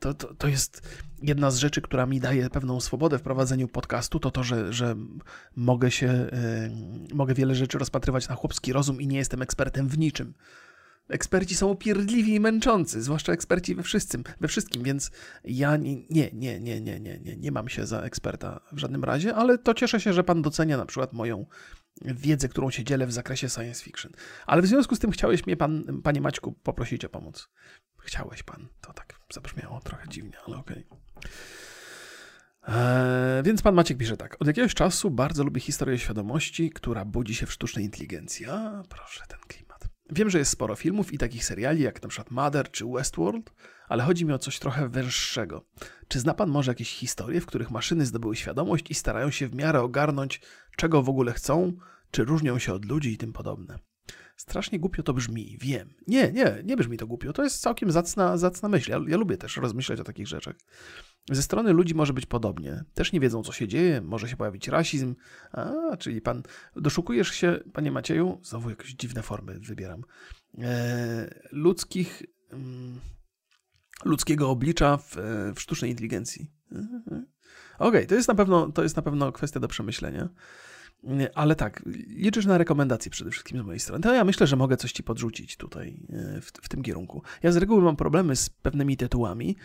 To, 0.00 0.14
to, 0.14 0.34
to 0.34 0.48
jest 0.48 0.82
jedna 1.22 1.50
z 1.50 1.58
rzeczy, 1.58 1.80
która 1.80 2.06
mi 2.06 2.20
daje 2.20 2.50
pewną 2.50 2.80
swobodę 2.80 3.18
w 3.18 3.22
prowadzeniu 3.22 3.68
podcastu, 3.68 4.20
to 4.20 4.30
to, 4.30 4.44
że, 4.44 4.72
że 4.72 4.96
mogę 5.56 5.90
się, 5.90 6.30
yy, 7.08 7.14
mogę 7.14 7.34
wiele 7.34 7.54
rzeczy 7.54 7.78
rozpatrywać 7.78 8.28
na 8.28 8.34
chłopski 8.34 8.72
rozum 8.72 9.00
i 9.00 9.06
nie 9.06 9.18
jestem 9.18 9.42
ekspertem 9.42 9.88
w 9.88 9.98
niczym. 9.98 10.34
Eksperci 11.08 11.54
są 11.54 11.68
upierdliwi 11.68 12.34
i 12.34 12.40
męczący, 12.40 13.02
zwłaszcza 13.02 13.32
eksperci 13.32 13.74
we 13.74 13.82
wszystkim, 13.82 14.24
we 14.40 14.48
wszystkim, 14.48 14.82
więc 14.82 15.10
ja 15.44 15.76
nie, 15.76 15.96
nie, 15.96 16.30
nie, 16.32 16.60
nie, 16.60 16.80
nie, 16.80 17.00
nie, 17.00 17.18
nie, 17.20 17.36
nie 17.36 17.52
mam 17.52 17.68
się 17.68 17.86
za 17.86 18.00
eksperta 18.00 18.60
w 18.72 18.78
żadnym 18.78 19.04
razie, 19.04 19.34
ale 19.34 19.58
to 19.58 19.74
cieszę 19.74 20.00
się, 20.00 20.12
że 20.12 20.24
pan 20.24 20.42
docenia 20.42 20.76
na 20.76 20.86
przykład 20.86 21.12
moją 21.12 21.46
wiedzę, 22.02 22.48
którą 22.48 22.70
się 22.70 22.84
dzielę 22.84 23.06
w 23.06 23.12
zakresie 23.12 23.48
science 23.48 23.84
fiction. 23.84 24.12
Ale 24.46 24.62
w 24.62 24.66
związku 24.66 24.96
z 24.96 24.98
tym 24.98 25.10
chciałeś 25.10 25.46
mnie, 25.46 25.56
pan, 25.56 26.02
panie 26.02 26.20
Maćku, 26.20 26.52
poprosić 26.52 27.04
o 27.04 27.08
pomoc. 27.08 27.48
Chciałeś 27.98 28.42
pan. 28.42 28.68
To 28.80 28.92
tak 28.92 29.20
zabrzmiało 29.32 29.80
trochę 29.80 30.08
dziwnie, 30.08 30.38
ale 30.46 30.56
okej. 30.56 30.86
Okay. 30.88 31.30
Eee, 32.68 33.42
więc 33.42 33.62
pan 33.62 33.74
Maciek 33.74 33.98
pisze 33.98 34.16
tak. 34.16 34.36
Od 34.40 34.46
jakiegoś 34.46 34.74
czasu 34.74 35.10
bardzo 35.10 35.44
lubię 35.44 35.60
historię 35.60 35.98
świadomości, 35.98 36.70
która 36.70 37.04
budzi 37.04 37.34
się 37.34 37.46
w 37.46 37.52
sztucznej 37.52 37.84
inteligencji. 37.84 38.46
A, 38.46 38.82
proszę, 38.88 39.24
ten 39.28 39.38
klimat. 39.48 39.67
Wiem, 40.10 40.30
że 40.30 40.38
jest 40.38 40.50
sporo 40.50 40.74
filmów 40.74 41.12
i 41.12 41.18
takich 41.18 41.44
seriali 41.44 41.82
jak 41.82 42.00
przykład 42.08 42.30
Mother 42.30 42.70
czy 42.70 42.84
Westworld, 42.86 43.52
ale 43.88 44.02
chodzi 44.02 44.24
mi 44.24 44.32
o 44.32 44.38
coś 44.38 44.58
trochę 44.58 44.88
węższego. 44.88 45.64
Czy 46.08 46.20
zna 46.20 46.34
pan 46.34 46.50
może 46.50 46.70
jakieś 46.70 46.94
historie, 46.94 47.40
w 47.40 47.46
których 47.46 47.70
maszyny 47.70 48.06
zdobyły 48.06 48.36
świadomość 48.36 48.90
i 48.90 48.94
starają 48.94 49.30
się 49.30 49.48
w 49.48 49.54
miarę 49.54 49.80
ogarnąć, 49.80 50.40
czego 50.76 51.02
w 51.02 51.08
ogóle 51.08 51.32
chcą, 51.32 51.72
czy 52.10 52.24
różnią 52.24 52.58
się 52.58 52.72
od 52.72 52.84
ludzi 52.84 53.12
i 53.12 53.16
tym 53.16 53.32
podobne? 53.32 53.78
Strasznie 54.36 54.78
głupio 54.78 55.02
to 55.02 55.14
brzmi, 55.14 55.58
wiem. 55.60 55.94
Nie, 56.06 56.32
nie, 56.32 56.62
nie 56.64 56.76
brzmi 56.76 56.96
to 56.96 57.06
głupio. 57.06 57.32
To 57.32 57.44
jest 57.44 57.60
całkiem 57.60 57.92
zacna, 57.92 58.36
zacna 58.36 58.68
myśl. 58.68 58.90
Ja, 58.90 59.00
ja 59.08 59.16
lubię 59.16 59.36
też 59.36 59.56
rozmyślać 59.56 60.00
o 60.00 60.04
takich 60.04 60.26
rzeczach. 60.26 60.56
Ze 61.30 61.42
strony 61.42 61.72
ludzi 61.72 61.94
może 61.94 62.12
być 62.12 62.26
podobnie. 62.26 62.84
Też 62.94 63.12
nie 63.12 63.20
wiedzą, 63.20 63.42
co 63.42 63.52
się 63.52 63.68
dzieje, 63.68 64.00
może 64.00 64.28
się 64.28 64.36
pojawić 64.36 64.68
rasizm. 64.68 65.14
A, 65.52 65.96
czyli 65.96 66.20
pan, 66.20 66.42
doszukujesz 66.76 67.28
się, 67.28 67.60
panie 67.72 67.92
Macieju, 67.92 68.40
znowu 68.42 68.70
jakieś 68.70 68.94
dziwne 68.94 69.22
formy 69.22 69.58
wybieram, 69.60 70.04
e, 70.58 71.34
ludzkich, 71.52 72.22
mm, 72.50 73.00
ludzkiego 74.04 74.50
oblicza 74.50 74.96
w, 74.96 75.16
w 75.54 75.60
sztucznej 75.60 75.90
inteligencji. 75.90 76.50
Mhm. 76.72 77.26
Okej, 77.78 77.88
okay, 77.88 78.06
to, 78.06 78.14
jest 78.14 78.28
na 78.28 78.34
pewno, 78.34 78.72
to 78.72 78.82
jest 78.82 78.96
na 78.96 79.02
pewno 79.02 79.32
kwestia 79.32 79.60
do 79.60 79.68
przemyślenia. 79.68 80.28
Ale 81.34 81.54
tak, 81.54 81.82
liczysz 82.06 82.46
na 82.46 82.58
rekomendacje 82.58 83.10
przede 83.10 83.30
wszystkim 83.30 83.58
z 83.58 83.62
mojej 83.62 83.80
strony. 83.80 84.02
To 84.02 84.14
ja 84.14 84.24
myślę, 84.24 84.46
że 84.46 84.56
mogę 84.56 84.76
coś 84.76 84.92
ci 84.92 85.02
podrzucić 85.02 85.56
tutaj 85.56 86.06
e, 86.10 86.40
w, 86.40 86.46
w 86.46 86.68
tym 86.68 86.82
kierunku. 86.82 87.22
Ja 87.42 87.52
z 87.52 87.56
reguły 87.56 87.82
mam 87.82 87.96
problemy 87.96 88.36
z 88.36 88.50
pewnymi 88.50 88.96
tytułami, 88.96 89.56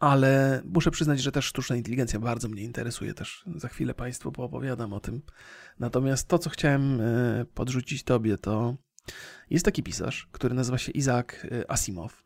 ale 0.00 0.62
muszę 0.64 0.90
przyznać, 0.90 1.20
że 1.20 1.32
też 1.32 1.44
sztuczna 1.44 1.76
inteligencja 1.76 2.20
bardzo 2.20 2.48
mnie 2.48 2.62
interesuje. 2.62 3.14
Też 3.14 3.44
za 3.56 3.68
chwilę 3.68 3.94
Państwu 3.94 4.32
poopowiadam 4.32 4.92
o 4.92 5.00
tym. 5.00 5.22
Natomiast 5.78 6.28
to, 6.28 6.38
co 6.38 6.50
chciałem 6.50 7.00
e, 7.00 7.44
podrzucić 7.54 8.04
Tobie, 8.04 8.38
to 8.38 8.76
jest 9.50 9.64
taki 9.64 9.82
pisarz, 9.82 10.28
który 10.32 10.54
nazywa 10.54 10.78
się 10.78 10.92
Isaac 10.92 11.26
e, 11.44 11.70
Asimov. 11.70 12.22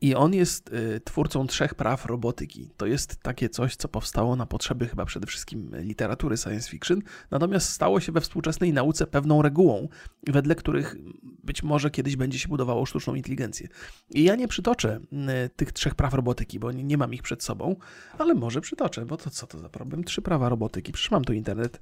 I 0.00 0.14
on 0.14 0.34
jest 0.34 0.72
y, 0.72 1.00
twórcą 1.00 1.46
trzech 1.46 1.74
praw 1.74 2.06
robotyki. 2.06 2.70
To 2.76 2.86
jest 2.86 3.16
takie 3.22 3.48
coś, 3.48 3.76
co 3.76 3.88
powstało 3.88 4.36
na 4.36 4.46
potrzeby 4.46 4.88
chyba 4.88 5.04
przede 5.04 5.26
wszystkim 5.26 5.70
literatury 5.74 6.36
science 6.36 6.70
fiction, 6.70 7.02
natomiast 7.30 7.68
stało 7.68 8.00
się 8.00 8.12
we 8.12 8.20
współczesnej 8.20 8.72
nauce 8.72 9.06
pewną 9.06 9.42
regułą, 9.42 9.88
wedle 10.26 10.54
których 10.54 10.96
być 11.44 11.62
może 11.62 11.90
kiedyś 11.90 12.16
będzie 12.16 12.38
się 12.38 12.48
budowało 12.48 12.86
sztuczną 12.86 13.14
inteligencję. 13.14 13.68
I 14.10 14.24
ja 14.24 14.36
nie 14.36 14.48
przytoczę 14.48 15.00
y, 15.44 15.48
tych 15.56 15.72
trzech 15.72 15.94
praw 15.94 16.14
robotyki, 16.14 16.58
bo 16.58 16.72
nie, 16.72 16.98
mam 16.98 17.14
ich 17.14 17.22
przed 17.22 17.42
sobą, 17.42 17.76
ale 18.18 18.34
może 18.34 18.60
przytoczę, 18.60 19.06
bo 19.06 19.16
to 19.16 19.30
co 19.30 19.46
to 19.46 19.58
za 19.58 19.68
problem? 19.68 20.04
Trzy 20.04 20.22
prawa 20.22 20.48
robotyki. 20.48 20.92
Przecież 20.92 21.10
mam 21.10 21.24
tu 21.24 21.32
internet. 21.32 21.80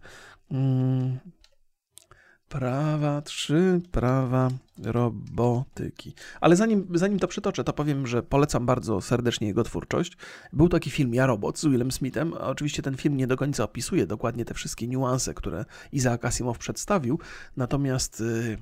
Hmm. 0.49 1.19
Prawa, 2.49 3.23
trzy 3.23 3.81
prawa 3.91 4.51
robotyki. 4.83 6.15
Ale 6.41 6.57
zanim, 6.57 6.89
zanim 6.95 7.19
to 7.19 7.29
przytoczę, 7.29 7.65
to 7.65 7.73
powiem, 7.73 8.07
że 8.07 8.23
polecam 8.23 8.67
bardzo 8.67 9.01
serdecznie 9.01 9.47
jego 9.47 9.65
twórczość. 9.65 10.17
Był 10.53 10.69
taki 10.69 10.91
film 10.91 11.15
Ja 11.15 11.27
Robot 11.27 11.59
z 11.59 11.65
Willem 11.65 11.93
Smithem. 11.93 12.33
Oczywiście 12.33 12.83
ten 12.83 12.97
film 12.97 13.17
nie 13.17 13.27
do 13.27 13.37
końca 13.37 13.65
opisuje 13.65 14.07
dokładnie 14.07 14.45
te 14.45 14.55
wszystkie 14.55 14.89
niuanse, 14.89 15.35
które 15.35 15.65
Isaac 15.93 16.25
Asimov 16.25 16.59
przedstawił. 16.59 17.19
Natomiast 17.57 18.21
y, 18.21 18.59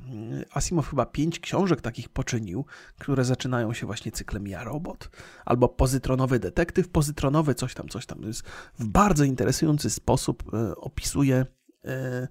Asimov 0.50 0.90
chyba 0.90 1.06
pięć 1.06 1.40
książek 1.40 1.80
takich 1.80 2.08
poczynił, 2.08 2.64
które 2.98 3.24
zaczynają 3.24 3.72
się 3.72 3.86
właśnie 3.86 4.12
cyklem 4.12 4.46
Ja 4.46 4.64
Robot. 4.64 5.10
Albo 5.44 5.68
Pozytronowy 5.68 6.38
detektyw, 6.38 6.88
pozytronowy 6.88 7.54
coś 7.54 7.74
tam, 7.74 7.88
coś 7.88 8.06
tam. 8.06 8.22
Jest 8.22 8.42
w 8.78 8.86
bardzo 8.86 9.24
interesujący 9.24 9.90
sposób 9.90 10.54
y, 10.54 10.76
opisuje 10.76 11.46
y, 11.84 12.28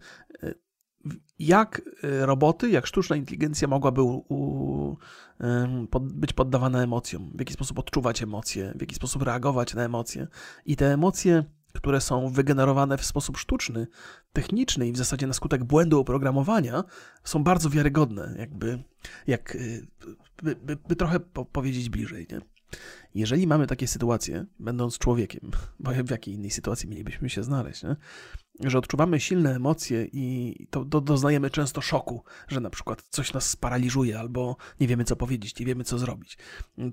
jak 1.39 1.81
y, 2.03 2.25
roboty, 2.25 2.69
jak 2.69 2.87
sztuczna 2.87 3.15
inteligencja 3.15 3.67
mogłaby 3.67 4.01
u, 4.01 4.25
u, 4.29 4.97
pod, 5.91 6.13
być 6.13 6.33
poddawana 6.33 6.83
emocjom, 6.83 7.31
w 7.35 7.39
jaki 7.39 7.53
sposób 7.53 7.79
odczuwać 7.79 8.23
emocje, 8.23 8.73
w 8.75 8.81
jaki 8.81 8.95
sposób 8.95 9.21
reagować 9.21 9.73
na 9.73 9.83
emocje. 9.83 10.27
I 10.65 10.75
te 10.75 10.93
emocje, 10.93 11.43
które 11.73 12.01
są 12.01 12.29
wygenerowane 12.29 12.97
w 12.97 13.05
sposób 13.05 13.37
sztuczny, 13.37 13.87
techniczny 14.33 14.87
i 14.87 14.91
w 14.91 14.97
zasadzie 14.97 15.27
na 15.27 15.33
skutek 15.33 15.63
błędu 15.63 15.99
oprogramowania, 15.99 16.83
są 17.23 17.43
bardzo 17.43 17.69
wiarygodne, 17.69 18.35
jakby, 18.39 18.83
jak, 19.27 19.55
y, 19.55 19.87
by, 20.43 20.55
by, 20.55 20.75
by 20.75 20.95
trochę 20.95 21.19
po, 21.19 21.45
powiedzieć 21.45 21.89
bliżej. 21.89 22.27
Nie? 22.31 22.54
Jeżeli 23.15 23.47
mamy 23.47 23.67
takie 23.67 23.87
sytuacje, 23.87 24.45
będąc 24.59 24.97
człowiekiem, 24.97 25.51
bo 25.79 25.91
w 25.91 26.09
jakiej 26.11 26.33
innej 26.33 26.51
sytuacji 26.51 26.89
mielibyśmy 26.89 27.29
się 27.29 27.43
znaleźć, 27.43 27.83
nie? 27.83 27.95
że 28.59 28.77
odczuwamy 28.77 29.19
silne 29.19 29.55
emocje 29.55 30.07
i 30.13 30.55
to, 30.69 30.85
to 30.85 31.01
doznajemy 31.01 31.49
często 31.49 31.81
szoku, 31.81 32.23
że 32.47 32.59
na 32.59 32.69
przykład 32.69 33.03
coś 33.09 33.33
nas 33.33 33.49
sparaliżuje 33.49 34.19
albo 34.19 34.57
nie 34.79 34.87
wiemy 34.87 35.03
co 35.03 35.15
powiedzieć, 35.15 35.59
nie 35.59 35.65
wiemy 35.65 35.83
co 35.83 35.97
zrobić. 35.97 36.37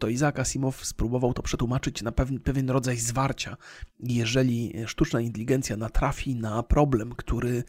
To 0.01 0.09
Isaac 0.09 0.39
Asimov 0.39 0.85
spróbował 0.85 1.35
to 1.35 1.43
przetłumaczyć 1.43 2.03
na 2.03 2.13
pewien, 2.13 2.41
pewien 2.41 2.71
rodzaj 2.71 2.97
zwarcia. 2.97 3.57
Jeżeli 4.01 4.75
sztuczna 4.87 5.21
inteligencja 5.21 5.77
natrafi 5.77 6.35
na 6.35 6.63
problem, 6.63 7.15
który 7.17 7.65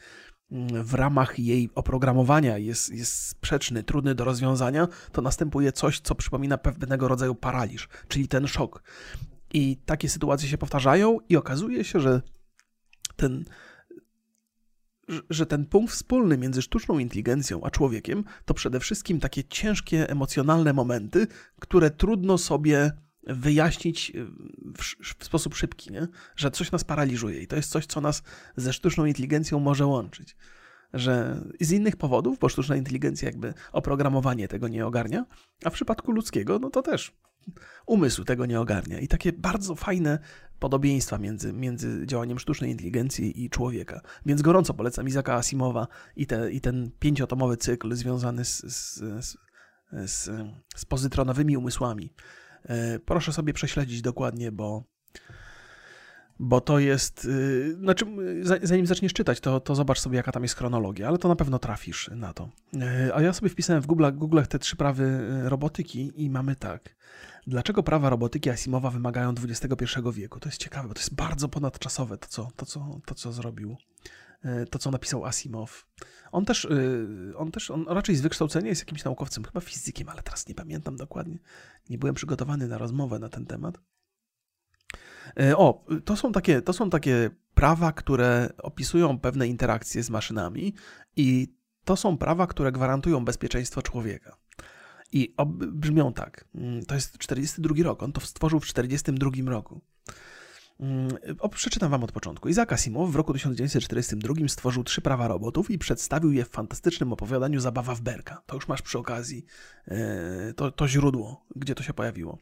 w 0.84 0.94
ramach 0.94 1.40
jej 1.40 1.70
oprogramowania 1.76 2.58
jest, 2.58 2.90
jest 2.90 3.28
sprzeczny, 3.28 3.84
trudny 3.84 4.16
do 4.16 4.24
rozwiązania, 4.24 4.88
to 5.12 5.22
następuje 5.22 5.72
coś, 5.72 6.00
co 6.00 6.16
przypomina 6.16 6.58
pewnego 6.58 7.08
rodzaju 7.08 7.36
paraliż, 7.36 7.90
czyli 8.08 8.28
ten 8.28 8.48
szok. 8.48 8.84
I 9.54 9.78
takie 9.86 10.10
sytuacje 10.10 10.50
się 10.50 10.58
powtarzają, 10.58 11.20
i 11.30 11.38
okazuje 11.38 11.84
się, 11.84 12.00
że 12.00 12.22
ten 13.16 13.46
że 15.30 15.46
ten 15.46 15.66
punkt 15.66 15.94
wspólny 15.94 16.38
między 16.38 16.62
sztuczną 16.62 17.00
inteligencją 17.00 17.64
a 17.64 17.72
człowiekiem 17.72 18.24
to 18.46 18.54
przede 18.54 18.80
wszystkim 18.80 19.20
takie 19.20 19.44
ciężkie 19.44 20.10
emocjonalne 20.10 20.74
momenty, 20.74 21.28
które 21.60 21.92
trudno 21.92 22.38
sobie 22.38 22.92
wyjaśnić 23.28 24.12
y, 24.16 24.26
w, 24.78 25.18
w, 25.20 25.26
sposób 25.26 25.56
szybki, 25.56 25.92
nie? 25.92 26.08
że 26.36 26.52
coś 26.52 26.72
nas 26.72 26.84
paraliżuje 26.84 27.42
i 27.42 27.48
to 27.48 27.56
jest 27.56 27.72
coś, 27.72 27.86
co 27.86 28.02
nas 28.02 28.24
ze 28.56 28.74
sztuczną 28.74 29.06
inteligencją 29.06 29.60
może 29.60 29.86
łączyć. 29.86 30.36
Że 30.94 31.42
z 31.60 31.72
innych 31.72 31.96
powodów, 31.96 32.40
bo 32.40 32.50
sztuczna 32.50 32.76
inteligencja 32.76 33.26
jakby 33.26 33.54
oprogramowanie 33.72 34.48
tego 34.48 34.68
nie 34.68 34.86
ogarnia, 34.86 35.26
a 35.66 35.70
w 35.70 35.74
przypadku 35.74 36.12
ludzkiego, 36.12 36.60
no 36.60 36.70
to 36.70 36.82
też 36.82 37.12
umysł 37.86 38.24
tego 38.24 38.46
nie 38.46 38.60
ogarnia. 38.60 39.00
I 39.00 39.08
takie 39.08 39.34
bardzo 39.34 39.76
fajne 39.76 40.20
podobieństwa 40.60 41.18
między, 41.18 41.54
między 41.54 42.04
działaniem 42.06 42.40
sztucznej 42.40 42.72
inteligencji 42.72 43.44
i 43.44 43.50
człowieka. 43.50 44.02
Więc 44.26 44.42
gorąco 44.42 44.74
polecam 44.74 45.08
Izaka 45.08 45.34
Asimowa 45.34 45.88
i, 46.16 46.28
te, 46.28 46.52
i 46.52 46.62
ten 46.62 46.92
pięciotomowy 47.00 47.58
cykl 47.58 47.96
związany 47.96 48.46
z, 48.46 48.60
z, 48.60 48.96
z, 49.26 49.38
z, 50.06 50.30
z 50.76 50.86
pozytronowymi 50.86 51.58
umysłami. 51.58 52.14
E, 52.66 53.00
proszę 53.00 53.34
sobie 53.34 53.54
prześledzić 53.54 54.02
dokładnie, 54.02 54.52
bo 54.52 54.84
bo 56.40 56.62
to 56.62 56.80
jest. 56.80 57.26
Yy, 57.26 57.76
znaczy, 57.76 58.06
zanim 58.64 58.86
zaczniesz 58.86 59.14
czytać, 59.14 59.40
to, 59.40 59.60
to 59.60 59.76
zobacz 59.76 60.00
sobie, 60.00 60.18
jaka 60.18 60.32
tam 60.32 60.44
jest 60.44 60.56
chronologia, 60.56 61.08
ale 61.08 61.18
to 61.18 61.28
na 61.28 61.36
pewno 61.36 61.60
trafisz 61.60 62.10
na 62.16 62.34
to. 62.34 62.50
Yy, 62.74 63.16
a 63.16 63.22
ja 63.22 63.34
sobie 63.34 63.50
wpisałem 63.50 63.82
w 63.82 63.86
Google, 63.86 64.06
Google 64.14 64.42
te 64.50 64.60
trzy 64.60 64.76
prawy 64.76 65.04
y, 65.46 65.50
robotyki 65.50 66.12
i 66.16 66.30
mamy 66.30 66.56
tak. 66.56 66.96
Dlaczego 67.48 67.84
prawa 67.84 68.10
robotyki 68.10 68.50
Asimowa 68.50 68.90
wymagają 68.90 69.34
XXI 69.44 69.86
wieku? 70.14 70.40
To 70.40 70.50
jest 70.50 70.62
ciekawe, 70.62 70.88
bo 70.88 70.94
to 70.94 71.00
jest 71.00 71.16
bardzo 71.16 71.50
ponadczasowe 71.50 72.18
to, 72.18 72.28
co, 72.28 72.48
to, 72.56 72.66
co, 72.66 73.00
to, 73.06 73.16
co 73.16 73.32
zrobił, 73.32 73.78
to, 74.70 74.80
co 74.80 74.92
napisał 74.92 75.26
Asimov. 75.26 75.86
On 76.32 76.46
też, 76.46 76.66
y, 76.66 77.34
on 77.38 77.52
też, 77.52 77.72
on 77.72 77.86
raczej 77.88 78.16
z 78.16 78.22
wykształcenia 78.22 78.70
jest 78.70 78.82
jakimś 78.82 79.04
naukowcem, 79.04 79.44
chyba 79.44 79.60
fizykiem, 79.62 80.10
ale 80.10 80.22
teraz 80.22 80.48
nie 80.48 80.56
pamiętam 80.56 80.96
dokładnie. 80.96 81.38
Nie 81.90 81.98
byłem 81.98 82.16
przygotowany 82.16 82.68
na 82.68 82.78
rozmowę 82.78 83.20
na 83.20 83.30
ten 83.30 83.46
temat. 83.46 83.80
E, 85.40 85.58
o, 85.58 85.86
to 86.06 86.16
są 86.16 86.32
takie, 86.32 86.62
to 86.62 86.74
są 86.74 86.90
takie 86.90 87.30
prawa, 87.54 87.92
które 87.92 88.50
opisują 88.58 89.20
pewne 89.20 89.48
interakcje 89.48 90.04
z 90.04 90.10
maszynami 90.10 90.74
i 91.16 91.48
to 91.84 91.96
są 91.96 92.18
prawa, 92.18 92.48
które 92.48 92.72
gwarantują 92.72 93.26
bezpieczeństwo 93.26 93.82
człowieka. 93.82 94.38
I 95.12 95.36
brzmią 95.72 96.14
tak. 96.14 96.46
Mm, 96.56 96.86
to 96.86 96.96
jest 96.96 97.18
42 97.18 97.84
rok. 97.84 98.04
On 98.04 98.12
to 98.12 98.22
stworzył 98.22 98.60
w 98.60 98.66
42 98.66 99.32
roku. 99.46 99.82
Mm, 100.84 101.18
przeczytam 101.52 101.92
wam 101.92 102.04
od 102.04 102.12
początku. 102.12 102.50
Isaac 102.50 102.72
Asimov 102.72 103.12
w 103.12 103.16
roku 103.16 103.34
1942 103.34 104.48
stworzył 104.48 104.84
trzy 104.84 105.02
prawa 105.02 105.28
robotów 105.28 105.72
i 105.72 105.78
przedstawił 105.78 106.32
je 106.32 106.46
w 106.46 106.50
fantastycznym 106.50 107.14
opowiadaniu 107.14 107.60
Zabawa 107.60 107.96
w 107.96 108.02
Berka. 108.02 108.42
To 108.46 108.56
już 108.56 108.68
masz 108.68 108.82
przy 108.82 109.00
okazji 109.00 109.46
e, 109.88 110.54
to, 110.54 110.72
to 110.72 110.88
źródło, 110.88 111.46
gdzie 111.56 111.76
to 111.76 111.84
się 111.84 111.94
pojawiło. 111.94 112.38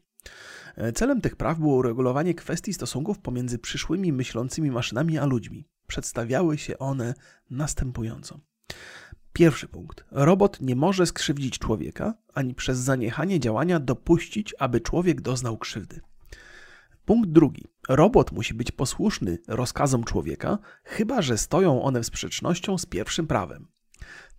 E, 0.76 0.92
celem 0.92 1.20
tych 1.20 1.36
praw 1.36 1.58
było 1.58 1.76
uregulowanie 1.76 2.34
kwestii 2.34 2.74
stosunków 2.74 3.18
pomiędzy 3.18 3.58
przyszłymi 3.58 4.12
myślącymi 4.12 4.70
maszynami 4.70 5.18
a 5.18 5.26
ludźmi. 5.26 5.68
Przedstawiały 5.86 6.58
się 6.58 6.78
one 6.78 7.14
następująco. 7.50 8.40
Pierwszy 9.32 9.68
punkt. 9.68 10.04
Robot 10.10 10.60
nie 10.60 10.76
może 10.76 11.06
skrzywdzić 11.06 11.58
człowieka, 11.58 12.14
ani 12.34 12.54
przez 12.54 12.78
zaniechanie 12.78 13.40
działania 13.40 13.80
dopuścić, 13.80 14.54
aby 14.58 14.80
człowiek 14.80 15.20
doznał 15.20 15.58
krzywdy. 15.58 16.00
Punkt 17.04 17.30
drugi. 17.30 17.64
Robot 17.88 18.32
musi 18.32 18.54
być 18.54 18.70
posłuszny 18.70 19.38
rozkazom 19.48 20.04
człowieka, 20.04 20.58
chyba 20.84 21.22
że 21.22 21.38
stoją 21.38 21.82
one 21.82 22.00
w 22.00 22.06
sprzecznością 22.06 22.78
z 22.78 22.86
pierwszym 22.86 23.26
prawem. 23.26 23.68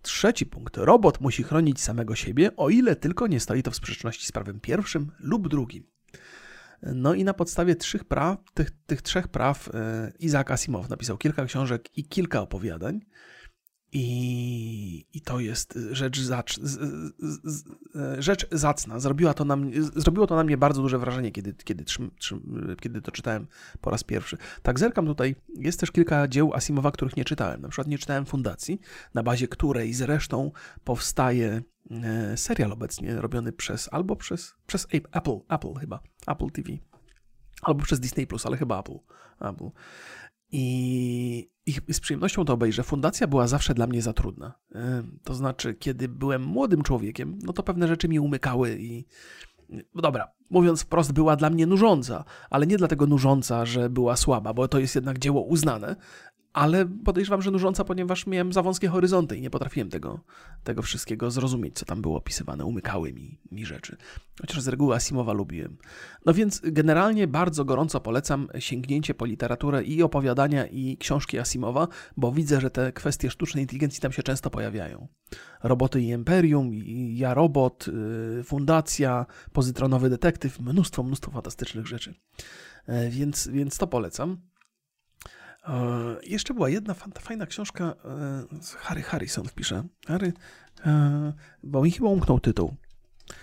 Trzeci 0.02 0.46
punkt. 0.46 0.76
Robot 0.76 1.20
musi 1.20 1.42
chronić 1.42 1.80
samego 1.80 2.14
siebie, 2.14 2.56
o 2.56 2.70
ile 2.70 2.96
tylko 2.96 3.26
nie 3.26 3.40
stoi 3.40 3.62
to 3.62 3.70
w 3.70 3.76
sprzeczności 3.76 4.26
z 4.26 4.32
prawem 4.32 4.60
pierwszym 4.60 5.12
lub 5.18 5.48
drugim. 5.48 5.86
No 6.82 7.14
i 7.14 7.24
na 7.24 7.34
podstawie 7.34 7.76
trzech 7.76 8.04
praw, 8.04 8.38
tych, 8.54 8.70
tych 8.86 9.02
trzech 9.02 9.28
praw 9.28 9.68
e, 9.74 10.12
Isaac 10.18 10.50
Asimov 10.50 10.88
napisał 10.88 11.18
kilka 11.18 11.44
książek 11.44 11.98
i 11.98 12.04
kilka 12.04 12.40
opowiadań. 12.40 13.00
I, 13.96 15.06
I 15.12 15.20
to 15.20 15.40
jest 15.40 15.78
rzecz, 15.90 16.20
zacz, 16.20 16.60
z, 16.60 16.80
z, 17.18 17.40
z, 17.44 17.64
rzecz 18.18 18.46
zacna. 18.52 19.00
Zrobiła 19.00 19.34
to 19.34 19.44
na 19.44 19.56
mnie, 19.56 19.82
zrobiło 19.82 20.26
to 20.26 20.36
na 20.36 20.44
mnie 20.44 20.56
bardzo 20.56 20.82
duże 20.82 20.98
wrażenie, 20.98 21.32
kiedy, 21.32 21.54
kiedy, 21.64 21.84
trzym, 21.84 22.10
trzym, 22.18 22.76
kiedy 22.80 23.02
to 23.02 23.12
czytałem 23.12 23.46
po 23.80 23.90
raz 23.90 24.04
pierwszy. 24.04 24.36
Tak, 24.62 24.78
zerkam 24.78 25.06
tutaj. 25.06 25.36
Jest 25.58 25.80
też 25.80 25.90
kilka 25.90 26.28
dzieł 26.28 26.54
Asimowa, 26.54 26.90
których 26.90 27.16
nie 27.16 27.24
czytałem. 27.24 27.60
Na 27.60 27.68
przykład 27.68 27.88
nie 27.88 27.98
czytałem 27.98 28.26
Fundacji, 28.26 28.80
na 29.14 29.22
bazie 29.22 29.48
której 29.48 29.94
zresztą 29.94 30.50
powstaje 30.84 31.62
e, 31.90 32.36
serial 32.36 32.72
obecnie 32.72 33.16
robiony 33.16 33.52
przez 33.52 33.88
albo 33.92 34.16
przez, 34.16 34.54
przez 34.66 34.86
Apple, 35.12 35.38
Apple 35.48 35.74
chyba, 35.80 36.00
Apple 36.26 36.50
TV. 36.50 36.68
Albo 37.62 37.82
przez 37.82 38.00
Disney 38.00 38.26
Plus, 38.26 38.46
ale 38.46 38.56
chyba 38.56 38.80
Apple. 38.80 38.98
Apple. 39.40 39.70
I, 40.52 41.53
I, 41.66 41.92
z 41.92 42.00
przyjemnością 42.00 42.44
to 42.44 42.52
obejrzę. 42.52 42.82
Fundacja 42.82 43.26
była 43.26 43.46
zawsze 43.46 43.74
dla 43.74 43.86
mnie 43.86 44.02
za 44.02 44.12
trudna. 44.12 44.54
To 45.24 45.34
znaczy, 45.34 45.74
kiedy 45.74 46.08
byłem 46.08 46.42
młodym 46.42 46.82
człowiekiem, 46.82 47.38
no 47.42 47.52
to 47.52 47.62
pewne 47.62 47.88
rzeczy 47.88 48.08
mi 48.08 48.20
umykały 48.20 48.76
i. 48.80 49.04
No 49.94 50.02
dobra, 50.02 50.28
mówiąc 50.50 50.82
wprost, 50.82 51.12
była 51.12 51.36
dla 51.36 51.50
mnie 51.50 51.66
nużąca, 51.66 52.24
ale 52.50 52.66
nie 52.66 52.76
dlatego 52.76 53.06
nużąca, 53.06 53.66
że 53.66 53.90
była 53.90 54.16
słaba, 54.16 54.54
bo 54.54 54.68
to 54.68 54.78
jest 54.78 54.94
jednak 54.94 55.18
dzieło 55.18 55.42
uznane, 55.42 55.96
ale 56.54 56.86
podejrzewam, 56.86 57.42
że 57.42 57.50
nużąca, 57.50 57.84
ponieważ 57.84 58.26
miałem 58.26 58.52
za 58.52 58.62
wąskie 58.62 58.88
horyzonty 58.88 59.36
i 59.36 59.40
nie 59.40 59.50
potrafiłem 59.50 59.90
tego, 59.90 60.20
tego 60.64 60.82
wszystkiego 60.82 61.30
zrozumieć, 61.30 61.74
co 61.74 61.84
tam 61.84 62.02
było 62.02 62.18
opisywane. 62.18 62.64
Umykały 62.64 63.12
mi, 63.12 63.38
mi 63.52 63.66
rzeczy. 63.66 63.96
Chociaż 64.40 64.60
z 64.60 64.68
reguły 64.68 64.94
Asimowa 64.94 65.32
lubiłem. 65.32 65.78
No 66.26 66.34
więc 66.34 66.60
generalnie 66.64 67.26
bardzo 67.26 67.64
gorąco 67.64 68.00
polecam 68.00 68.48
sięgnięcie 68.58 69.14
po 69.14 69.24
literaturę 69.24 69.82
i 69.82 70.02
opowiadania 70.02 70.66
i 70.66 70.96
książki 70.96 71.38
Asimowa, 71.38 71.88
bo 72.16 72.32
widzę, 72.32 72.60
że 72.60 72.70
te 72.70 72.92
kwestie 72.92 73.30
sztucznej 73.30 73.64
inteligencji 73.64 74.00
tam 74.00 74.12
się 74.12 74.22
często 74.22 74.50
pojawiają. 74.50 75.08
Roboty 75.62 76.00
i 76.00 76.08
Imperium, 76.08 76.74
i 76.74 77.18
Ja 77.18 77.34
Robot, 77.34 77.88
y, 78.40 78.44
Fundacja, 78.44 79.26
Pozytronowy 79.52 80.10
Detektyw, 80.10 80.60
mnóstwo, 80.60 81.02
mnóstwo 81.02 81.30
fantastycznych 81.30 81.86
rzeczy. 81.86 82.14
E, 82.86 83.10
więc, 83.10 83.48
więc 83.48 83.78
to 83.78 83.86
polecam. 83.86 84.53
E, 85.68 86.16
jeszcze 86.26 86.54
była 86.54 86.68
jedna 86.68 86.94
fajna 87.20 87.46
książka, 87.46 87.84
e, 87.84 88.44
Harry 88.76 89.02
Harrison 89.02 89.44
wpiszę. 89.44 89.84
Harry, 90.06 90.32
e, 90.86 91.32
bo 91.62 91.82
mi 91.82 91.90
chyba 91.90 92.08
umknął 92.08 92.40
tytuł. 92.40 92.74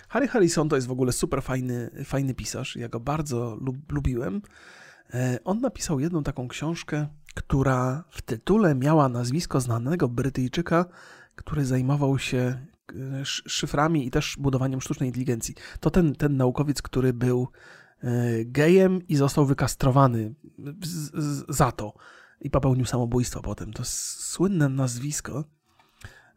Harry 0.10 0.28
Harrison 0.28 0.70
to 0.70 0.76
jest 0.76 0.88
w 0.88 0.92
ogóle 0.92 1.12
super 1.12 1.44
fajny, 1.44 1.90
fajny 2.06 2.34
pisarz. 2.34 2.76
Ja 2.76 2.90
go 2.90 3.00
bardzo 3.00 3.58
lub, 3.62 3.92
lubiłem. 3.92 4.42
On 5.44 5.62
napisał 5.62 6.00
jedną 6.00 6.24
taką 6.24 6.48
książkę, 6.48 7.08
która 7.36 8.04
w 8.10 8.22
tytule 8.22 8.76
miała 8.76 9.10
nazwisko 9.10 9.62
znanego 9.62 10.08
Brytyjczyka, 10.10 10.86
który 11.36 11.66
zajmował 11.66 12.20
się 12.20 12.66
szyframi 13.24 14.08
i 14.08 14.12
też 14.12 14.36
budowaniem 14.40 14.82
sztucznej 14.82 15.10
inteligencji. 15.10 15.56
To 15.80 15.90
ten, 15.90 16.16
ten 16.16 16.38
naukowiec, 16.38 16.82
który 16.82 17.14
był 17.14 17.48
gejem 18.46 19.08
i 19.08 19.16
został 19.16 19.46
wykastrowany 19.46 20.36
za 21.50 21.72
to 21.72 21.94
i 22.42 22.50
popełnił 22.50 22.86
samobójstwo 22.86 23.42
potem. 23.42 23.74
To 23.74 23.84
słynne 23.86 24.70
nazwisko 24.70 25.44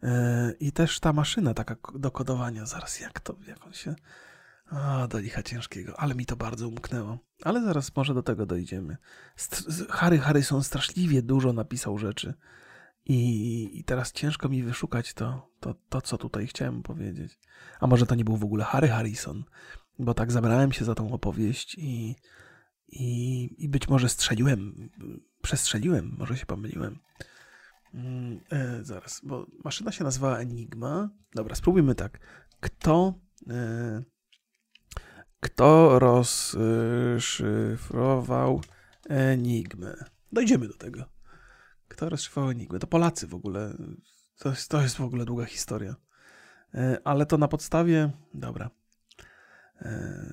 e, 0.02 0.52
i 0.60 0.72
też 0.72 1.00
ta 1.00 1.12
maszyna 1.12 1.54
taka 1.54 1.76
do 1.94 2.10
kodowania. 2.10 2.66
Zaraz 2.66 3.00
jak 3.00 3.20
to, 3.20 3.36
jak 3.46 3.66
on 3.66 3.72
się... 3.72 3.94
A, 4.70 5.08
do 5.08 5.18
licha 5.18 5.42
ciężkiego, 5.42 6.00
ale 6.00 6.14
mi 6.14 6.26
to 6.26 6.36
bardzo 6.36 6.68
umknęło. 6.68 7.18
Ale 7.42 7.64
zaraz 7.64 7.96
może 7.96 8.14
do 8.14 8.22
tego 8.22 8.46
dojdziemy. 8.46 8.96
Harry 9.90 10.18
Harrison 10.18 10.62
straszliwie 10.62 11.22
dużo 11.22 11.52
napisał 11.52 11.98
rzeczy. 11.98 12.34
I, 13.06 13.78
I, 13.78 13.84
teraz 13.84 14.12
ciężko 14.12 14.48
mi 14.48 14.62
wyszukać 14.62 15.14
to, 15.14 15.50
to, 15.60 15.74
to, 15.88 16.00
co 16.00 16.18
tutaj 16.18 16.46
chciałem 16.46 16.82
powiedzieć. 16.82 17.38
A 17.80 17.86
może 17.86 18.06
to 18.06 18.14
nie 18.14 18.24
był 18.24 18.36
w 18.36 18.44
ogóle 18.44 18.64
Harry 18.64 18.88
Harrison, 18.88 19.44
bo 19.98 20.14
tak 20.14 20.32
zabrałem 20.32 20.72
się 20.72 20.84
za 20.84 20.94
tą 20.94 21.12
opowieść 21.12 21.74
i, 21.78 22.16
i, 22.88 23.64
i 23.64 23.68
być 23.68 23.88
może 23.88 24.08
strzeliłem, 24.08 24.90
przestrzeliłem, 25.42 26.16
może 26.18 26.36
się 26.36 26.46
pomyliłem. 26.46 26.98
Mm, 27.94 28.40
e, 28.50 28.84
zaraz, 28.84 29.20
bo 29.24 29.46
maszyna 29.64 29.92
się 29.92 30.04
nazywa 30.04 30.38
Enigma. 30.38 31.10
Dobra, 31.34 31.54
spróbujmy 31.54 31.94
tak. 31.94 32.18
Kto, 32.60 33.14
e, 33.50 34.02
kto 35.40 35.98
rozszyfrował 35.98 38.60
Enigmę? 39.08 39.94
Dojdziemy 40.32 40.68
do 40.68 40.74
tego. 40.74 41.04
Kto 41.88 42.08
rozszyfrował 42.08 42.50
Enigmę? 42.50 42.78
To 42.78 42.86
Polacy 42.86 43.26
w 43.26 43.34
ogóle. 43.34 43.76
To 44.38 44.48
jest, 44.48 44.70
to 44.70 44.82
jest 44.82 44.96
w 44.96 45.00
ogóle 45.00 45.24
długa 45.24 45.44
historia. 45.44 45.96
E, 46.74 46.98
ale 47.04 47.26
to 47.26 47.38
na 47.38 47.48
podstawie. 47.48 48.10
Dobra. 48.34 48.70
E, 49.82 50.32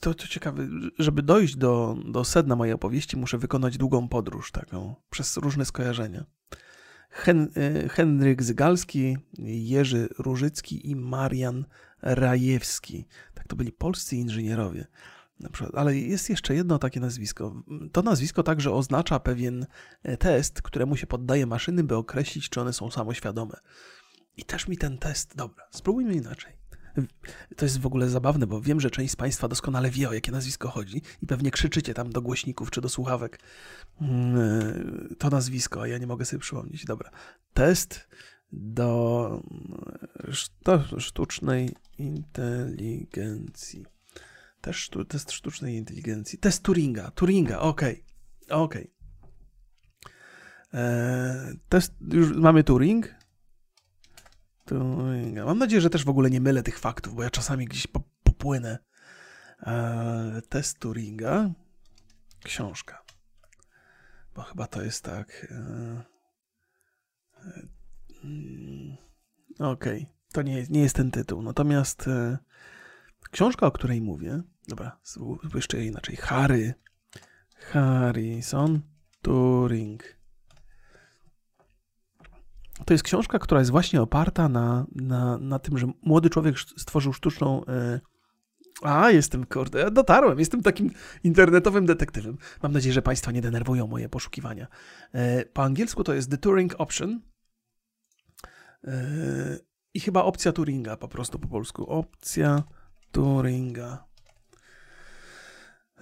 to, 0.00 0.14
to 0.14 0.26
ciekawe, 0.26 0.68
żeby 0.98 1.22
dojść 1.22 1.56
do, 1.56 1.96
do 2.04 2.24
sedna 2.24 2.56
mojej 2.56 2.74
opowieści, 2.74 3.16
muszę 3.16 3.38
wykonać 3.38 3.78
długą 3.78 4.08
podróż 4.08 4.52
taką, 4.52 4.94
przez 5.10 5.36
różne 5.36 5.64
skojarzenia. 5.64 6.24
Hen, 7.10 7.50
e, 7.56 7.88
Henryk 7.88 8.42
Zygalski, 8.42 9.16
Jerzy 9.38 10.08
Różycki 10.18 10.90
i 10.90 10.96
Marian 10.96 11.64
Rajewski. 12.02 13.06
Tak, 13.34 13.48
to 13.48 13.56
byli 13.56 13.72
polscy 13.72 14.16
inżynierowie. 14.16 14.86
Ale 15.74 15.96
jest 15.96 16.30
jeszcze 16.30 16.54
jedno 16.54 16.78
takie 16.78 17.00
nazwisko. 17.00 17.62
To 17.92 18.02
nazwisko 18.02 18.42
także 18.42 18.72
oznacza 18.72 19.20
pewien 19.20 19.66
e, 20.02 20.16
test, 20.16 20.62
któremu 20.62 20.96
się 20.96 21.06
poddaje 21.06 21.46
maszyny, 21.46 21.84
by 21.84 21.96
określić, 21.96 22.48
czy 22.48 22.60
one 22.60 22.72
są 22.72 22.90
samoświadome. 22.90 23.56
I 24.36 24.44
też 24.44 24.68
mi 24.68 24.76
ten 24.76 24.98
test. 24.98 25.36
Dobra, 25.36 25.64
spróbujmy 25.70 26.14
inaczej. 26.14 26.52
To 27.56 27.64
jest 27.64 27.80
w 27.80 27.86
ogóle 27.86 28.08
zabawne, 28.08 28.46
bo 28.46 28.60
wiem, 28.60 28.80
że 28.80 28.90
część 28.90 29.12
z 29.12 29.16
Państwa 29.16 29.48
doskonale 29.48 29.90
wie, 29.90 30.08
o 30.08 30.12
jakie 30.12 30.32
nazwisko 30.32 30.68
chodzi 30.68 31.02
i 31.22 31.26
pewnie 31.26 31.50
krzyczycie 31.50 31.94
tam 31.94 32.10
do 32.10 32.22
głośników 32.22 32.70
czy 32.70 32.80
do 32.80 32.88
słuchawek 32.88 33.38
mm, 34.00 35.14
to 35.18 35.30
nazwisko, 35.30 35.82
a 35.82 35.86
ja 35.86 35.98
nie 35.98 36.06
mogę 36.06 36.24
sobie 36.24 36.40
przypomnieć. 36.40 36.84
Dobra. 36.84 37.10
Test 37.54 38.08
do, 38.52 39.42
sztucznej 40.98 41.76
inteligencji. 41.98 43.86
Też 44.60 44.90
test 45.08 45.32
sztucznej 45.32 45.76
inteligencji. 45.76 46.38
Test 46.38 46.62
Turinga. 46.62 47.10
Turinga, 47.10 47.58
okej. 47.58 48.04
Okay. 48.46 48.58
Okej. 48.58 48.82
Okay. 48.82 48.96
Eee, 50.72 51.58
test, 51.68 51.92
już 52.12 52.36
mamy 52.36 52.64
Turing. 52.64 53.15
Mam 55.46 55.58
nadzieję, 55.58 55.80
że 55.80 55.90
też 55.90 56.04
w 56.04 56.08
ogóle 56.08 56.30
nie 56.30 56.40
mylę 56.40 56.62
tych 56.62 56.78
faktów, 56.78 57.14
bo 57.14 57.22
ja 57.22 57.30
czasami 57.30 57.64
gdzieś 57.64 57.86
popłynę. 58.22 58.78
Eee, 59.62 60.42
test 60.48 60.78
Turinga. 60.78 61.50
Książka. 62.44 63.02
Bo 64.34 64.42
chyba 64.42 64.66
to 64.66 64.82
jest 64.82 65.04
tak. 65.04 65.46
Eee, 65.50 66.16
Okej, 69.58 70.02
okay. 70.02 70.06
to 70.32 70.42
nie, 70.42 70.66
nie 70.70 70.80
jest 70.80 70.96
ten 70.96 71.10
tytuł. 71.10 71.42
Natomiast 71.42 72.08
e, 72.08 72.38
książka, 73.30 73.66
o 73.66 73.70
której 73.70 74.00
mówię, 74.00 74.42
dobra, 74.68 74.98
jeszcze 75.54 75.84
inaczej. 75.84 76.16
Harry, 76.16 76.74
Harrison 77.56 78.80
Turing. 79.22 80.15
To 82.84 82.94
jest 82.94 83.04
książka, 83.04 83.38
która 83.38 83.60
jest 83.60 83.70
właśnie 83.70 84.02
oparta 84.02 84.48
na, 84.48 84.86
na, 84.94 85.38
na 85.38 85.58
tym, 85.58 85.78
że 85.78 85.86
młody 86.02 86.30
człowiek 86.30 86.58
stworzył 86.58 87.12
sztuczną, 87.12 87.64
e, 87.66 88.00
A, 88.82 89.10
jestem, 89.10 89.46
kurde, 89.46 89.90
dotarłem. 89.90 90.38
Jestem 90.38 90.62
takim 90.62 90.90
internetowym 91.24 91.86
detektywem. 91.86 92.38
Mam 92.62 92.72
nadzieję, 92.72 92.92
że 92.92 93.02
Państwa 93.02 93.32
nie 93.32 93.40
denerwują 93.40 93.86
moje 93.86 94.08
poszukiwania. 94.08 94.66
E, 95.12 95.44
po 95.44 95.62
angielsku 95.62 96.04
to 96.04 96.14
jest 96.14 96.30
The 96.30 96.38
Turing 96.38 96.74
Option. 96.78 97.20
E, 98.84 98.92
I 99.94 100.00
chyba 100.00 100.24
opcja 100.24 100.52
Turinga 100.52 100.96
po 100.96 101.08
prostu 101.08 101.38
po 101.38 101.48
polsku. 101.48 101.86
Opcja 101.86 102.62
Turinga. 103.12 104.04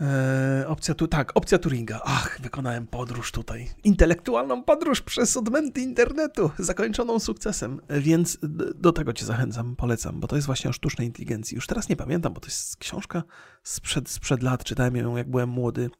Eee, 0.01 0.67
opcja 0.67 0.95
tu, 0.95 1.09
tak, 1.09 1.33
opcja 1.35 1.59
Turinga. 1.59 2.01
Ach, 2.05 2.41
wykonałem 2.43 2.87
podróż 2.87 3.33
tutaj. 3.33 3.69
Intelektualną 3.85 4.63
podróż 4.63 5.01
przez 5.01 5.37
odmęty 5.37 5.81
internetu, 5.81 6.51
zakończoną 6.59 7.19
sukcesem. 7.19 7.81
Więc 7.91 8.39
do 8.75 8.93
tego 8.93 9.13
cię 9.13 9.25
zachęcam, 9.25 9.77
polecam, 9.77 10.21
bo 10.21 10.29
to 10.29 10.37
jest 10.37 10.47
właśnie 10.47 10.71
o 10.71 10.73
sztucznej 10.73 11.07
inteligencji. 11.07 11.55
Już 11.55 11.67
teraz 11.67 11.89
nie 11.89 11.97
pamiętam, 11.97 12.33
bo 12.33 12.41
to 12.41 12.47
jest 12.47 12.77
książka 12.77 13.23
sprzed, 13.63 14.11
sprzed 14.11 14.43
lat. 14.43 14.65
Czytałem 14.65 14.97
ją, 14.97 15.17
jak 15.17 15.31
byłem 15.31 15.49
młody, 15.49 15.91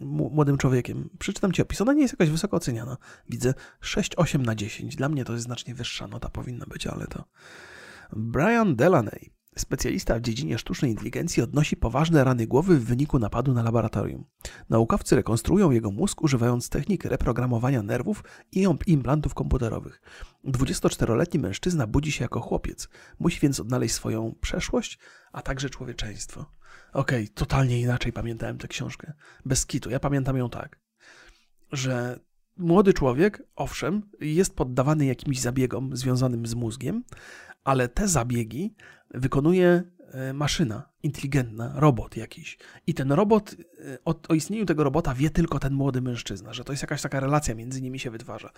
młodym 0.00 0.58
człowiekiem. 0.58 1.10
Przeczytam 1.18 1.52
ci 1.52 1.62
opis. 1.62 1.80
Ona 1.80 1.92
nie 1.92 2.02
jest 2.02 2.14
jakaś 2.14 2.30
wysoko 2.30 2.56
oceniana. 2.56 2.96
Widzę 3.28 3.54
6-8 3.82 4.38
na 4.38 4.54
10. 4.54 4.96
Dla 4.96 5.08
mnie 5.08 5.24
to 5.24 5.32
jest 5.32 5.44
znacznie 5.44 5.74
wyższa 5.74 6.06
nota 6.06 6.28
powinna 6.28 6.66
być, 6.66 6.86
ale 6.86 7.06
to... 7.06 7.24
Brian 8.12 8.76
Delaney 8.76 9.33
Specjalista 9.58 10.18
w 10.18 10.20
dziedzinie 10.20 10.58
sztucznej 10.58 10.90
inteligencji 10.90 11.42
odnosi 11.42 11.76
poważne 11.76 12.24
rany 12.24 12.46
głowy 12.46 12.78
w 12.78 12.84
wyniku 12.84 13.18
napadu 13.18 13.54
na 13.54 13.62
laboratorium. 13.62 14.24
Naukowcy 14.68 15.16
rekonstruują 15.16 15.70
jego 15.70 15.90
mózg 15.90 16.22
używając 16.22 16.68
technik 16.68 17.04
reprogramowania 17.04 17.82
nerwów 17.82 18.24
i 18.52 18.66
implantów 18.86 19.34
komputerowych. 19.34 20.02
24-letni 20.44 21.40
mężczyzna 21.40 21.86
budzi 21.86 22.12
się 22.12 22.24
jako 22.24 22.40
chłopiec. 22.40 22.88
Musi 23.18 23.40
więc 23.40 23.60
odnaleźć 23.60 23.94
swoją 23.94 24.34
przeszłość, 24.40 24.98
a 25.32 25.42
także 25.42 25.70
człowieczeństwo. 25.70 26.40
Okej, 26.92 27.24
okay, 27.24 27.34
totalnie 27.34 27.80
inaczej 27.80 28.12
pamiętałem 28.12 28.58
tę 28.58 28.68
książkę. 28.68 29.12
Bez 29.44 29.66
kitu. 29.66 29.90
Ja 29.90 30.00
pamiętam 30.00 30.36
ją 30.36 30.50
tak, 30.50 30.80
że 31.72 32.20
młody 32.56 32.92
człowiek, 32.92 33.42
owszem, 33.56 34.10
jest 34.20 34.56
poddawany 34.56 35.06
jakimś 35.06 35.40
zabiegom 35.40 35.96
związanym 35.96 36.46
z 36.46 36.54
mózgiem, 36.54 37.04
ale 37.64 37.88
te 37.88 38.08
zabiegi 38.08 38.74
wykonuje 39.10 39.82
e, 40.12 40.32
maszyna 40.32 40.94
inteligentna, 41.02 41.72
robot 41.76 42.16
jakiś. 42.16 42.58
I 42.86 42.94
ten 42.94 43.12
robot, 43.12 43.56
e, 43.78 43.98
o, 44.04 44.14
o, 44.28 44.34
istnieniu 44.34 44.66
tego 44.66 44.84
robota 44.84 45.14
wie 45.14 45.30
tylko 45.30 45.58
ten 45.58 45.74
młody 45.74 46.02
mężczyzna, 46.02 46.52
że 46.52 46.64
to 46.64 46.72
jest 46.72 46.82
jakaś 46.82 47.02
taka 47.02 47.20
relacja 47.20 47.54
między 47.54 47.82
nimi 47.82 47.98
się 47.98 48.10
wytwarza. 48.10 48.50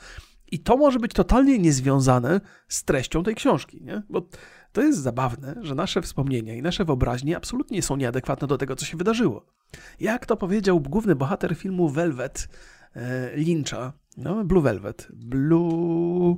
I 0.52 0.58
to 0.58 0.76
może 0.76 0.98
być 0.98 1.12
totalnie 1.12 1.58
niezwiązane 1.58 2.40
z 2.68 2.84
treścią 2.84 3.22
tej 3.22 3.34
książki, 3.34 3.82
nie? 3.82 4.02
Bo 4.08 4.28
to 4.72 4.82
jest 4.82 4.98
zabawne, 4.98 5.54
że 5.62 5.74
nasze 5.74 6.02
wspomnienia 6.02 6.54
i 6.54 6.62
nasze 6.62 6.84
wyobraźnie 6.84 7.36
absolutnie 7.36 7.82
są 7.82 7.96
nieadekwatne 7.96 8.46
do 8.46 8.58
tego, 8.58 8.76
co 8.76 8.84
się 8.84 8.96
wydarzyło. 8.96 9.46
Jak 10.00 10.26
to 10.26 10.36
powiedział 10.36 10.80
główny 10.80 11.14
bohater 11.14 11.56
filmu 11.56 11.88
Velvet 11.88 12.48
e, 12.94 13.36
Lyncha, 13.36 13.92
no, 14.16 14.44
Blue 14.44 14.62
Velvet. 14.62 15.08
Blue... 15.12 16.36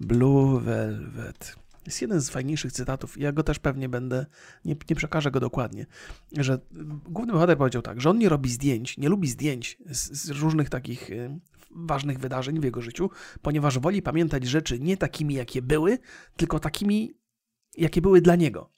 Blue 0.00 0.60
Velvet 0.60 1.61
jest 1.86 2.02
jeden 2.02 2.20
z 2.20 2.30
fajniejszych 2.30 2.72
cytatów. 2.72 3.18
Ja 3.18 3.32
go 3.32 3.42
też 3.42 3.58
pewnie 3.58 3.88
będę, 3.88 4.26
nie, 4.64 4.76
nie 4.90 4.96
przekażę 4.96 5.30
go 5.30 5.40
dokładnie, 5.40 5.86
że 6.32 6.58
główny 7.04 7.32
bohater 7.32 7.58
powiedział 7.58 7.82
tak, 7.82 8.00
że 8.00 8.10
on 8.10 8.18
nie 8.18 8.28
robi 8.28 8.50
zdjęć, 8.50 8.98
nie 8.98 9.08
lubi 9.08 9.28
zdjęć 9.28 9.78
z, 9.90 10.12
z 10.12 10.30
różnych 10.30 10.70
takich 10.70 11.10
y, 11.10 11.40
ważnych 11.70 12.18
wydarzeń 12.18 12.60
w 12.60 12.64
jego 12.64 12.80
życiu, 12.80 13.10
ponieważ 13.42 13.78
woli 13.78 14.02
pamiętać 14.02 14.46
rzeczy 14.46 14.80
nie 14.80 14.96
takimi, 14.96 15.34
jakie 15.34 15.62
były, 15.62 15.98
tylko 16.36 16.60
takimi, 16.60 17.14
jakie 17.76 18.02
były 18.02 18.20
dla 18.20 18.36
niego. 18.36 18.70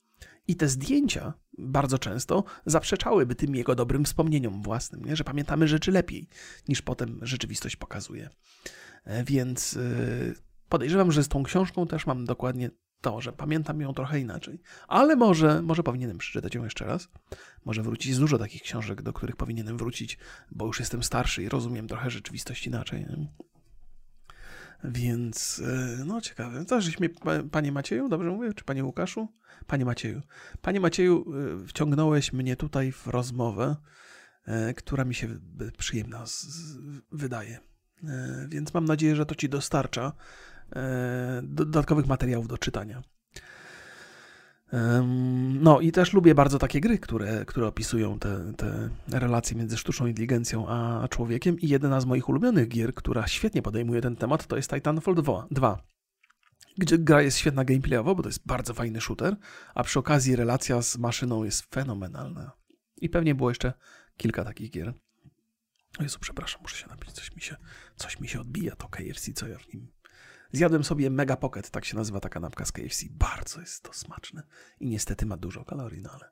I 0.48 0.56
te 0.56 0.68
zdjęcia 0.68 1.34
bardzo 1.58 1.98
często 1.98 2.44
zaprzeczałyby 2.66 3.34
tym 3.34 3.54
jego 3.54 3.74
dobrym 3.74 4.04
wspomnieniom 4.04 4.62
własnym, 4.62 5.04
nie? 5.04 5.16
że 5.16 5.24
pamiętamy 5.24 5.68
rzeczy 5.68 5.92
lepiej 5.92 6.28
niż 6.68 6.82
potem 6.82 7.18
rzeczywistość 7.22 7.76
pokazuje. 7.76 8.30
E, 9.04 9.24
więc 9.24 9.72
y, 9.72 10.34
podejrzewam, 10.68 11.12
że 11.12 11.24
z 11.24 11.28
tą 11.28 11.42
książką 11.42 11.86
też 11.86 12.06
mam 12.06 12.24
dokładnie 12.24 12.70
to, 13.04 13.20
że 13.20 13.32
pamiętam 13.32 13.80
ją 13.80 13.94
trochę 13.94 14.20
inaczej. 14.20 14.58
Ale 14.88 15.16
może, 15.16 15.62
może 15.62 15.82
powinienem 15.82 16.18
przeczytać 16.18 16.54
ją 16.54 16.64
jeszcze 16.64 16.84
raz. 16.84 17.08
Może 17.64 17.82
wrócić 17.82 18.14
z 18.14 18.18
dużo 18.18 18.38
takich 18.38 18.62
książek, 18.62 19.02
do 19.02 19.12
których 19.12 19.36
powinienem 19.36 19.78
wrócić, 19.78 20.18
bo 20.50 20.66
już 20.66 20.80
jestem 20.80 21.02
starszy 21.02 21.42
i 21.42 21.48
rozumiem 21.48 21.88
trochę 21.88 22.10
rzeczywistość 22.10 22.66
inaczej. 22.66 23.06
Więc, 24.84 25.62
e, 25.64 26.04
no 26.04 26.20
ciekawe. 26.20 26.64
To 26.64 26.80
żeśmy, 26.80 27.10
panie 27.50 27.72
Macieju, 27.72 28.08
dobrze 28.08 28.30
mówię, 28.30 28.54
czy 28.54 28.64
panie 28.64 28.84
Łukaszu? 28.84 29.28
Panie 29.66 29.84
Macieju. 29.84 30.22
Panie 30.62 30.80
Macieju, 30.80 31.24
e, 31.62 31.66
wciągnąłeś 31.66 32.32
mnie 32.32 32.56
tutaj 32.56 32.92
w 32.92 33.06
rozmowę, 33.06 33.76
e, 34.46 34.74
która 34.74 35.04
mi 35.04 35.14
się 35.14 35.28
przyjemna 35.78 36.24
wydaje. 37.12 37.58
Więc 38.48 38.74
mam 38.74 38.84
nadzieję, 38.84 39.16
że 39.16 39.26
to 39.26 39.34
ci 39.34 39.48
dostarcza 39.48 40.12
dodatkowych 41.42 42.07
materiałów 42.07 42.48
do 42.48 42.59
czytania. 42.59 43.03
No 45.61 45.81
i 45.81 45.92
też 45.92 46.12
lubię 46.12 46.35
bardzo 46.35 46.59
takie 46.59 46.81
gry, 46.81 46.98
które, 46.98 47.44
które 47.44 47.66
opisują 47.66 48.18
te, 48.18 48.53
te 48.57 48.90
relacje 49.09 49.57
między 49.57 49.77
sztuczną 49.77 50.07
inteligencją 50.07 50.68
a 50.68 51.09
człowiekiem 51.09 51.61
i 51.61 51.68
jedna 51.68 52.00
z 52.00 52.07
moich 52.07 52.29
ulubionych 52.29 52.68
gier, 52.68 52.94
która 52.94 53.27
świetnie 53.27 53.62
podejmuje 53.62 54.00
ten 54.00 54.16
temat, 54.16 54.46
to 54.46 54.57
jest 54.57 54.70
Titanfall 54.70 55.14
2, 55.50 55.83
gdzie 56.79 56.98
gra 56.98 57.22
jest 57.22 57.38
świetna 57.38 57.64
gameplayowo, 57.64 58.14
bo 58.14 58.22
to 58.22 58.29
jest 58.29 58.46
bardzo 58.46 58.74
fajny 58.74 59.00
shooter, 59.00 59.37
a 59.74 59.85
przy 59.85 59.98
okazji 59.98 60.37
relacja 60.37 60.83
z 60.83 60.98
maszyną 60.98 61.44
jest 61.44 61.74
fenomenalna. 61.74 62.53
I 62.96 63.09
pewnie 63.09 63.35
było 63.35 63.50
jeszcze 63.50 63.72
kilka 64.16 64.44
takich 64.44 64.70
gier. 64.70 64.94
O 65.98 66.03
Jezu, 66.03 66.18
przepraszam, 66.20 66.62
muszę 66.62 66.77
się 66.77 66.88
napić, 66.88 67.12
coś 67.12 67.37
mi 67.37 67.42
się, 67.42 67.57
coś 67.96 68.20
mi 68.20 68.29
się 68.29 68.40
odbija, 68.40 68.77
to 68.77 68.88
KFC, 68.88 69.33
co 69.33 69.48
ja 69.48 69.59
w 69.59 69.74
nim 69.74 69.93
Zjadłem 70.54 70.84
sobie 70.84 71.10
Mega 71.10 71.36
Pocket, 71.36 71.70
tak 71.70 71.84
się 71.84 71.96
nazywa 71.96 72.20
ta 72.20 72.28
kanapka 72.28 72.64
z 72.64 72.72
KFC. 72.72 73.06
Bardzo 73.10 73.60
jest 73.60 73.82
to 73.82 73.92
smaczne. 73.92 74.42
I 74.80 74.88
niestety 74.88 75.26
ma 75.26 75.36
dużo 75.36 75.64
kalorii, 75.64 76.02
no 76.02 76.10
ale... 76.10 76.30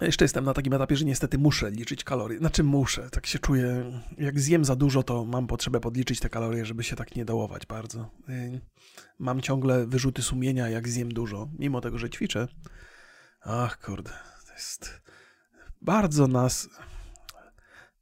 Jeszcze 0.00 0.24
jestem 0.24 0.44
na 0.44 0.54
takim 0.54 0.72
etapie, 0.72 0.96
że 0.96 1.04
niestety 1.04 1.38
muszę 1.38 1.70
liczyć 1.70 2.04
kalorie. 2.04 2.38
Znaczy 2.38 2.64
muszę, 2.64 3.10
tak 3.10 3.26
się 3.26 3.38
czuję. 3.38 4.00
Jak 4.18 4.40
zjem 4.40 4.64
za 4.64 4.76
dużo, 4.76 5.02
to 5.02 5.24
mam 5.24 5.46
potrzebę 5.46 5.80
podliczyć 5.80 6.20
te 6.20 6.28
kalorie, 6.28 6.66
żeby 6.66 6.84
się 6.84 6.96
tak 6.96 7.16
nie 7.16 7.24
dołować 7.24 7.66
bardzo. 7.66 8.10
Y, 8.28 8.60
mam 9.18 9.40
ciągle 9.40 9.86
wyrzuty 9.86 10.22
sumienia, 10.22 10.68
jak 10.68 10.88
zjem 10.88 11.14
dużo, 11.14 11.48
mimo 11.58 11.80
tego, 11.80 11.98
że 11.98 12.10
ćwiczę. 12.10 12.48
Ach, 13.40 13.80
kurde, 13.80 14.10
to 14.46 14.52
jest 14.52 15.00
bardzo 15.82 16.26
nas 16.26 16.68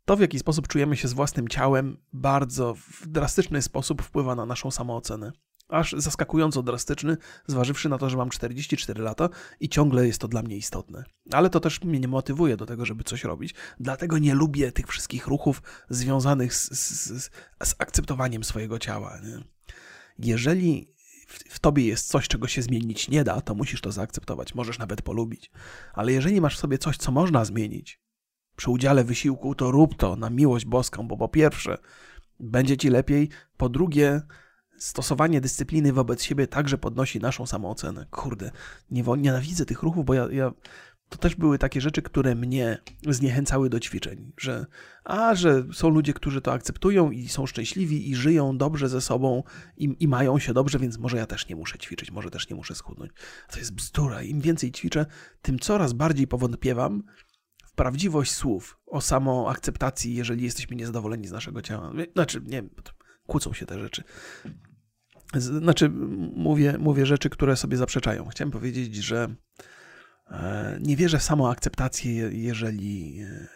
to, 0.09 0.17
w 0.17 0.21
jaki 0.21 0.39
sposób 0.39 0.69
czujemy 0.69 0.97
się 0.97 1.09
z 1.09 1.13
własnym 1.13 1.49
ciałem, 1.49 1.97
bardzo 2.13 2.75
w 2.75 3.07
drastyczny 3.07 3.63
sposób 3.63 4.03
wpływa 4.03 4.35
na 4.35 4.47
naszą 4.47 4.71
samoocenę. 4.71 5.33
Aż 5.69 5.95
zaskakująco 5.99 6.63
drastyczny, 6.63 7.17
zważywszy 7.47 7.89
na 7.89 7.99
to, 7.99 8.11
że 8.11 8.17
mam 8.17 8.31
44 8.31 9.03
lata 9.03 9.29
i 9.61 9.69
ciągle 9.69 10.07
jest 10.07 10.21
to 10.21 10.29
dla 10.29 10.43
mnie 10.43 10.57
istotne. 10.57 11.05
Ale 11.33 11.51
to 11.51 11.61
też 11.61 11.83
mnie 11.83 12.01
nie 12.01 12.09
motywuje 12.09 12.57
do 12.57 12.67
tego, 12.67 12.85
żeby 12.85 13.05
coś 13.05 13.25
robić. 13.25 13.55
Dlatego 13.81 14.19
nie 14.19 14.35
lubię 14.35 14.73
tych 14.73 14.87
wszystkich 14.87 15.27
ruchów 15.27 15.63
związanych 15.91 16.55
z, 16.55 16.71
z, 16.71 17.31
z 17.63 17.75
akceptowaniem 17.79 18.45
swojego 18.45 18.79
ciała. 18.79 19.21
Nie? 19.25 19.45
Jeżeli 20.19 20.95
w, 21.29 21.59
tobie 21.59 21.87
jest 21.87 22.09
coś, 22.09 22.29
czego 22.29 22.49
się 22.49 22.63
zmienić 22.63 23.09
nie 23.09 23.25
da, 23.25 23.41
to 23.41 23.55
musisz 23.55 23.81
to 23.81 23.93
zaakceptować. 23.93 24.55
Możesz 24.55 24.79
nawet 24.79 25.03
polubić. 25.03 25.51
Ale 25.93 26.13
jeżeli 26.13 26.41
masz 26.41 26.57
w 26.57 26.61
sobie 26.61 26.79
coś, 26.79 26.97
co 26.97 27.13
można 27.13 27.45
zmienić, 27.45 28.01
przy 28.59 28.71
udziale 28.71 29.05
wysiłku, 29.05 29.55
to 29.55 29.71
rób 29.71 29.97
to 29.97 30.17
na 30.17 30.31
miłość 30.31 30.65
boską, 30.65 31.09
bo 31.09 31.17
po 31.17 31.29
pierwsze, 31.29 31.79
będzie 32.41 32.77
ci 32.77 32.89
lepiej, 32.89 33.29
po 33.57 33.69
drugie, 33.69 34.23
stosowanie 34.79 35.41
dyscypliny 35.41 35.93
wobec 35.93 36.23
siebie 36.23 36.47
także 36.47 36.79
podnosi 36.79 37.21
naszą 37.21 37.47
samoocenę. 37.47 38.07
Kurde, 38.11 38.51
nie, 38.91 39.05
nienawidzę 39.19 39.65
tych 39.65 39.83
ruchów, 39.83 40.05
bo 40.05 40.15
ja, 40.15 40.29
ja 40.31 40.53
to 41.09 41.19
też 41.19 41.35
były 41.35 41.59
takie 41.59 41.81
rzeczy, 41.81 42.03
które 42.03 42.35
mnie 42.35 42.79
zniechęcały 43.09 43.71
do 43.71 43.81
ćwiczeń, 43.81 44.33
że 44.39 44.67
a, 45.05 45.35
że 45.35 45.65
są 45.73 45.89
ludzie, 45.89 46.13
którzy 46.13 46.41
to 46.41 46.53
akceptują 46.53 47.11
i 47.11 47.29
są 47.29 47.47
szczęśliwi 47.47 48.11
i 48.11 48.15
żyją 48.15 48.59
dobrze 48.59 48.89
ze 48.89 49.01
sobą 49.01 49.43
i, 49.77 49.97
i 50.01 50.09
mają 50.09 50.39
się 50.39 50.55
dobrze, 50.55 50.79
więc 50.79 50.99
może 50.99 51.17
ja 51.17 51.27
też 51.27 51.49
nie 51.49 51.57
muszę 51.57 51.79
ćwiczyć, 51.79 52.11
może 52.11 52.31
też 52.31 52.49
nie 52.49 52.57
muszę 52.57 52.75
schudnąć. 52.75 53.13
To 53.53 53.59
jest 53.59 53.75
bzdura. 53.75 54.23
Im 54.23 54.41
więcej 54.41 54.73
ćwiczę, 54.73 55.07
tym 55.43 55.59
coraz 55.59 55.93
bardziej 55.93 56.27
powątpiewam, 56.27 57.03
prawdziwość 57.79 58.33
słów 58.33 58.79
o 58.87 59.01
samoakceptacji, 59.01 60.15
jeżeli 60.15 60.45
jesteśmy 60.45 60.77
niezadowoleni 60.77 61.29
z 61.29 61.33
naszego 61.33 61.63
ciała. 61.63 61.93
Znaczy, 62.13 62.41
nie 62.47 62.63
kłócą 63.27 63.53
się 63.53 63.67
te 63.67 63.79
rzeczy. 63.79 64.05
Znaczy, 65.35 65.89
mówię, 66.37 66.79
mówię 66.79 67.07
rzeczy, 67.07 67.31
które 67.31 67.57
sobie 67.57 67.77
zaprzeczają. 67.77 68.29
Chciałem 68.29 68.51
powiedzieć, 68.51 68.97
że 68.97 69.35
e, 70.31 70.79
nie 70.81 70.97
wierzę 70.97 71.19
w 71.19 71.23
samoakceptację, 71.23 72.13
jeżeli 72.33 73.21
e, 73.21 73.49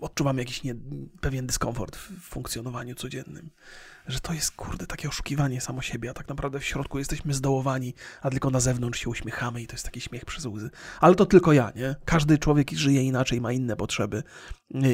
odczuwam 0.00 0.38
jakiś 0.38 0.62
nie, 0.62 0.74
pewien 1.20 1.46
dyskomfort 1.46 1.96
w 1.96 2.20
funkcjonowaniu 2.20 2.94
codziennym. 2.94 3.50
Że 4.08 4.20
to 4.20 4.32
jest, 4.32 4.50
kurde, 4.50 4.86
takie 4.86 5.08
oszukiwanie 5.08 5.60
samo 5.60 5.82
siebie, 5.82 6.10
a 6.10 6.14
tak 6.14 6.28
naprawdę 6.28 6.60
w 6.60 6.64
środku 6.64 6.98
jesteśmy 6.98 7.34
zdołowani, 7.34 7.94
a 8.22 8.30
tylko 8.30 8.50
na 8.50 8.60
zewnątrz 8.60 9.00
się 9.00 9.10
uśmiechamy 9.10 9.62
i 9.62 9.66
to 9.66 9.72
jest 9.72 9.84
taki 9.84 10.00
śmiech 10.00 10.24
przez 10.24 10.46
łzy. 10.46 10.70
Ale 11.00 11.14
to 11.14 11.26
tylko 11.26 11.52
ja, 11.52 11.72
nie? 11.76 11.96
Każdy 12.04 12.38
człowiek 12.38 12.70
żyje 12.70 13.02
inaczej, 13.02 13.40
ma 13.40 13.52
inne 13.52 13.76
potrzeby 13.76 14.22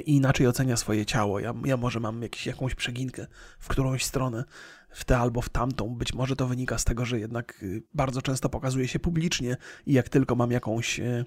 i 0.06 0.16
inaczej 0.16 0.46
ocenia 0.46 0.76
swoje 0.76 1.06
ciało. 1.06 1.40
Ja, 1.40 1.54
ja 1.64 1.76
może 1.76 2.00
mam 2.00 2.22
jakiś, 2.22 2.46
jakąś 2.46 2.74
przeginkę 2.74 3.26
w 3.58 3.68
którąś 3.68 4.04
stronę, 4.04 4.44
w 4.90 5.04
tę 5.04 5.18
albo 5.18 5.42
w 5.42 5.48
tamtą. 5.48 5.94
Być 5.94 6.14
może 6.14 6.36
to 6.36 6.46
wynika 6.46 6.78
z 6.78 6.84
tego, 6.84 7.04
że 7.04 7.20
jednak 7.20 7.62
y, 7.62 7.82
bardzo 7.94 8.22
często 8.22 8.48
pokazuje 8.48 8.88
się 8.88 8.98
publicznie 8.98 9.56
i 9.86 9.92
jak 9.92 10.08
tylko 10.08 10.34
mam 10.34 10.50
jakąś 10.50 11.00
y, 11.00 11.24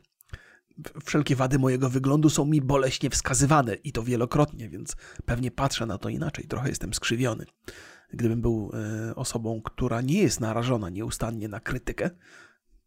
wszelkie 1.05 1.35
wady 1.35 1.59
mojego 1.59 1.89
wyglądu 1.89 2.29
są 2.29 2.45
mi 2.45 2.61
boleśnie 2.61 3.09
wskazywane 3.09 3.75
i 3.75 3.91
to 3.91 4.03
wielokrotnie, 4.03 4.69
więc 4.69 4.95
pewnie 5.25 5.51
patrzę 5.51 5.85
na 5.85 5.97
to 5.97 6.09
inaczej, 6.09 6.45
trochę 6.47 6.69
jestem 6.69 6.93
skrzywiony. 6.93 7.45
Gdybym 8.13 8.41
był 8.41 8.71
e, 8.73 9.15
osobą, 9.15 9.61
która 9.61 10.01
nie 10.01 10.21
jest 10.21 10.39
narażona 10.39 10.89
nieustannie 10.89 11.47
na 11.47 11.59
krytykę, 11.59 12.09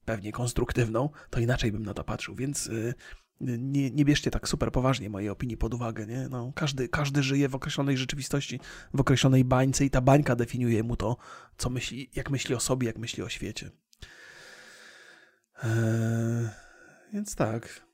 pewnie 0.05 0.33
konstruktywną, 0.33 1.09
to 1.31 1.41
inaczej 1.41 1.73
bym 1.73 1.83
na 1.83 1.95
to 1.95 2.05
patrzył, 2.05 2.35
więc 2.35 2.69
e, 2.69 2.95
nie, 3.41 3.91
nie 3.91 4.05
bierzcie 4.05 4.31
tak 4.31 4.49
super 4.49 4.73
poważnie 4.73 5.11
mojej 5.11 5.29
opinii 5.29 5.57
pod 5.57 5.75
uwagę. 5.75 6.07
Nie? 6.07 6.29
No, 6.29 6.53
każdy, 6.55 6.89
każdy 6.89 7.23
żyje 7.23 7.49
w 7.49 7.55
określonej 7.55 7.97
rzeczywistości, 7.97 8.61
w 8.95 9.01
określonej 9.01 9.45
bańce 9.45 9.85
i 9.85 9.91
ta 9.91 10.01
bańka 10.01 10.37
definiuje 10.37 10.83
mu 10.83 10.97
to, 10.97 11.17
co 11.57 11.71
myśli, 11.71 12.11
jak 12.15 12.31
myśli 12.31 12.55
o 12.55 12.61
sobie, 12.61 12.87
jak 12.87 12.99
myśli 12.99 13.23
o 13.23 13.29
świecie. 13.29 13.71
Eee... 15.63 16.70
Więc 17.13 17.35
tak. 17.35 17.87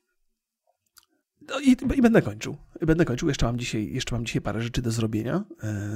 No 1.41 1.59
i, 1.59 1.75
i, 1.95 2.01
będę 2.01 2.21
kończył. 2.21 2.57
Będę 2.81 3.05
kończył. 3.05 3.27
Jeszcze 3.27 3.45
mam, 3.45 3.59
dzisiaj, 3.59 3.93
jeszcze 3.93 4.15
mam 4.15 4.25
dzisiaj 4.25 4.41
parę 4.41 4.61
rzeczy 4.61 4.81
do 4.81 4.91
zrobienia. 4.91 5.43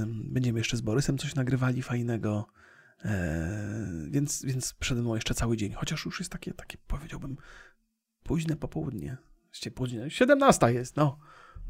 Będziemy 0.08 0.60
jeszcze 0.60 0.78
z 0.78 0.82
Borysem 0.82 1.18
coś 1.18 1.36
nagrywali 1.36 1.82
fajnego. 1.82 2.48
Więc, 4.10 4.46
więc 4.46 4.74
przede 4.74 5.02
mną 5.02 5.16
jeszcze 5.16 5.34
cały 5.34 5.58
dzień. 5.58 5.74
Chociaż 5.74 6.06
już 6.06 6.20
jest 6.20 6.32
takie, 6.32 6.54
takie 6.54 6.78
powiedziałbym, 6.88 7.38
późne 8.24 8.56
popołudnie. 8.56 9.18
Późne, 9.76 10.10
17 10.10 10.74
jest, 10.74 10.96
no. 10.96 11.20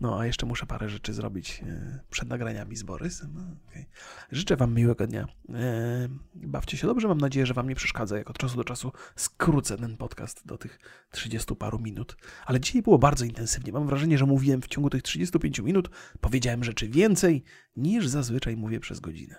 No, 0.01 0.19
a 0.19 0.25
jeszcze 0.25 0.45
muszę 0.45 0.65
parę 0.65 0.89
rzeczy 0.89 1.13
zrobić 1.13 1.63
e, 1.67 1.99
przed 2.09 2.29
nagraniami 2.29 2.75
z 2.75 2.83
Borysem. 2.83 3.31
No, 3.33 3.41
okay. 3.67 3.85
Życzę 4.31 4.55
Wam 4.55 4.73
miłego 4.73 5.07
dnia. 5.07 5.27
E, 5.49 6.07
bawcie 6.35 6.77
się 6.77 6.87
dobrze. 6.87 7.07
Mam 7.07 7.17
nadzieję, 7.17 7.45
że 7.45 7.53
Wam 7.53 7.69
nie 7.69 7.75
przeszkadza, 7.75 8.17
jak 8.17 8.29
od 8.29 8.37
czasu 8.37 8.57
do 8.57 8.63
czasu 8.63 8.91
skrócę 9.15 9.77
ten 9.77 9.97
podcast 9.97 10.47
do 10.47 10.57
tych 10.57 10.79
30 11.11 11.55
paru 11.55 11.79
minut. 11.79 12.17
Ale 12.45 12.59
dzisiaj 12.59 12.81
było 12.81 12.97
bardzo 12.97 13.25
intensywnie. 13.25 13.73
Mam 13.73 13.87
wrażenie, 13.87 14.17
że 14.17 14.25
mówiłem 14.25 14.61
w 14.61 14.67
ciągu 14.67 14.89
tych 14.89 15.01
35 15.01 15.59
minut, 15.59 15.89
powiedziałem 16.21 16.63
rzeczy 16.63 16.89
więcej 16.89 17.43
niż 17.75 18.07
zazwyczaj 18.07 18.57
mówię 18.57 18.79
przez 18.79 18.99
godzinę. 18.99 19.35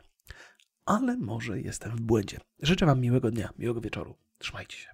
Ale 0.85 1.17
może 1.17 1.61
jestem 1.61 1.97
w 1.97 2.01
błędzie. 2.01 2.41
Życzę 2.63 2.87
Wam 2.87 3.01
miłego 3.01 3.31
dnia, 3.31 3.53
miłego 3.59 3.81
wieczoru. 3.81 4.17
Trzymajcie 4.39 4.77
się. 4.77 4.92